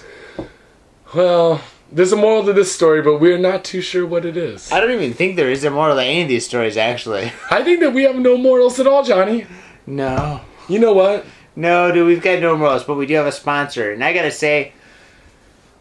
[1.13, 1.61] well,
[1.91, 4.71] there's a moral to this story, but we're not too sure what it is.
[4.71, 7.31] I don't even think there is a moral to any of these stories, actually.
[7.51, 9.45] I think that we have no morals at all, Johnny.
[9.91, 10.39] No.
[10.69, 11.25] You know what?
[11.55, 13.91] No, dude, we've got no morals, but we do have a sponsor.
[13.91, 14.71] And I gotta say,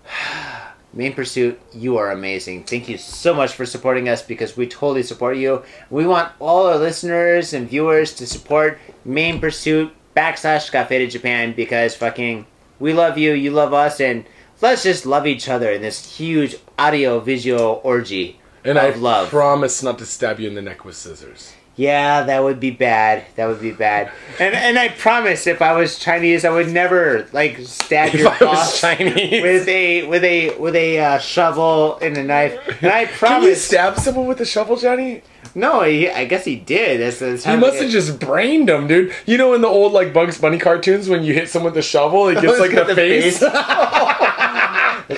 [0.93, 2.65] Main Pursuit, you are amazing.
[2.65, 5.62] Thank you so much for supporting us because we totally support you.
[5.89, 11.53] We want all our listeners and viewers to support Main Pursuit backslash Got Faded Japan
[11.55, 12.47] because fucking
[12.81, 14.24] we love you, you love us, and
[14.61, 19.28] let's just love each other in this huge audio visual orgy And of I love.
[19.28, 21.53] promise not to stab you in the neck with scissors.
[21.81, 23.24] Yeah, that would be bad.
[23.36, 24.12] That would be bad.
[24.39, 28.39] And and I promise, if I was Chinese, I would never like stab If your
[28.39, 29.43] boss Chinese.
[29.43, 32.59] with a with a with a uh, shovel and a knife.
[32.82, 35.23] And I promise, Can you stab someone with a shovel, Johnny?
[35.55, 37.01] no, he, I guess he did.
[37.01, 39.15] That's, that's He must have just brained him, dude.
[39.27, 41.82] You know, in the old like Bugs Bunny cartoons, when you hit someone with a
[41.82, 43.39] shovel, it gets like the, the face.
[43.39, 43.51] face.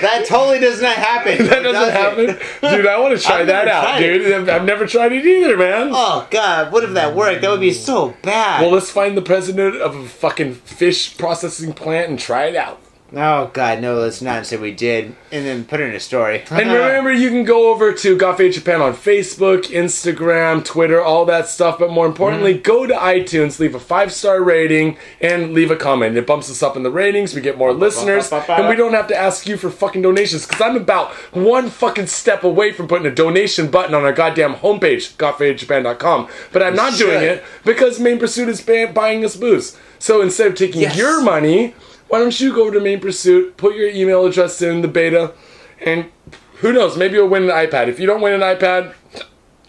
[0.01, 1.45] That totally does not happen.
[1.47, 2.25] that doesn't happen,
[2.61, 2.87] dude.
[2.87, 4.49] I want to try that out, dude.
[4.49, 5.91] I've never tried it either, man.
[5.93, 6.71] Oh God!
[6.71, 7.41] What if that worked?
[7.41, 8.61] That would be so bad.
[8.61, 12.81] Well, let's find the president of a fucking fish processing plant and try it out.
[13.15, 13.99] Oh God, no!
[13.99, 16.43] Let's not say we did, and then put it in a story.
[16.51, 21.25] And remember, you can go over to Got Faded Japan on Facebook, Instagram, Twitter, all
[21.25, 21.77] that stuff.
[21.77, 22.63] But more importantly, mm-hmm.
[22.63, 26.17] go to iTunes, leave a five star rating, and leave a comment.
[26.17, 27.35] It bumps us up in the ratings.
[27.35, 30.47] We get more listeners, and we don't have to ask you for fucking donations.
[30.47, 34.55] Because I'm about one fucking step away from putting a donation button on our goddamn
[34.55, 36.29] homepage, GotFadedJapan.com.
[36.51, 39.77] But I'm not doing it because Main Pursuit is ba- buying us booze.
[39.99, 40.97] So instead of taking Yes.
[40.97, 41.75] your money,
[42.13, 45.33] why don't you go over to Main Pursuit, put your email address in the beta,
[45.81, 46.11] and
[46.57, 47.87] who knows, maybe you'll win an iPad.
[47.87, 48.93] If you don't win an iPad,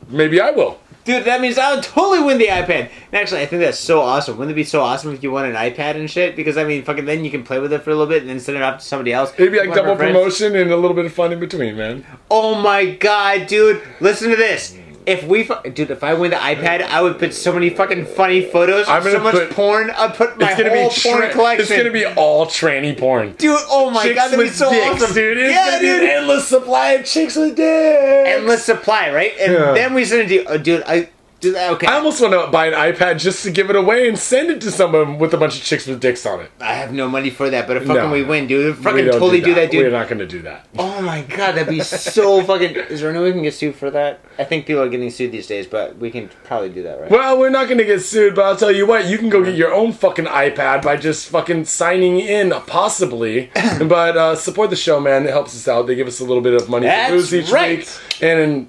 [0.08, 0.78] maybe I will.
[1.04, 2.90] Dude, that means I would totally win the iPad.
[2.90, 4.36] And actually, I think that's so awesome.
[4.36, 6.36] Wouldn't it be so awesome if you won an iPad and shit?
[6.36, 8.28] Because I mean, fucking, then you can play with it for a little bit and
[8.28, 9.32] then send it off to somebody else.
[9.38, 11.40] It'd be like One of our double promotion and a little bit of fun in
[11.40, 12.04] between, man.
[12.30, 13.80] Oh my god, dude!
[14.00, 14.76] Listen to this.
[15.06, 18.06] If we, fu- dude, if I win the iPad, I would put so many fucking
[18.06, 18.88] funny photos.
[18.88, 19.90] I'm so gonna much put- porn.
[19.90, 21.60] I'd put my It's gonna whole be porn tra- collection.
[21.66, 23.34] It's gonna be all tranny porn.
[23.36, 23.58] dude.
[23.68, 25.36] Oh my god, that'd be so dicks, awesome, dude.
[25.38, 26.02] It's yeah, gonna be dude.
[26.04, 28.28] an endless supply of chicks with dicks.
[28.30, 29.32] Endless supply, right?
[29.40, 29.72] And Yeah.
[29.72, 30.44] then we send it to you.
[30.48, 31.08] Oh, dude, I,
[31.44, 31.86] dude, okay.
[31.86, 34.60] I almost want to buy an iPad just to give it away and send it
[34.62, 36.50] to someone with a bunch of chicks with dicks on it.
[36.60, 38.10] I have no money for that, but if fucking No.
[38.10, 39.84] we win, dude, We fucking don't totally do that, dude.
[39.84, 40.66] We're not gonna do that.
[40.78, 42.74] Oh my god, that'd be so fucking.
[42.74, 44.20] Is there any way we can get sued for that?
[44.38, 47.10] I think people are getting sued these days, but we can probably do that, right?
[47.10, 49.54] Well, we're not gonna get sued, but I'll tell you what, you can go get
[49.54, 53.50] your own fucking iPad by just fucking signing in, possibly.
[53.82, 55.24] but uh, support the show, man.
[55.26, 55.86] It helps us out.
[55.86, 57.78] They give us a little bit of money That's for booze each right.
[57.78, 58.68] week, and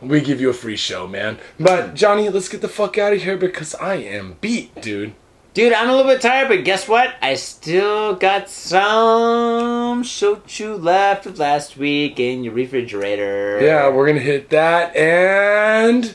[0.00, 1.38] we give you a free show, man.
[1.58, 5.14] But Johnny, let's get the fuck out of here because I am beat, dude.
[5.54, 7.16] Dude, I'm a little bit tired, but guess what?
[7.20, 13.58] I still got some shochu left of last week in your refrigerator.
[13.60, 16.14] Yeah, we're gonna hit that and.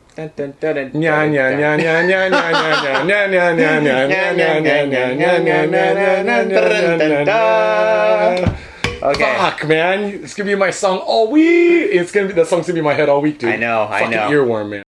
[9.03, 9.35] Okay.
[9.35, 10.03] Fuck, man.
[10.23, 11.89] It's gonna be my song all week.
[11.91, 13.49] It's gonna be that song's gonna be in my head all week, dude.
[13.49, 13.87] I know.
[13.89, 14.29] I Fucking know.
[14.29, 14.79] Earworm, man.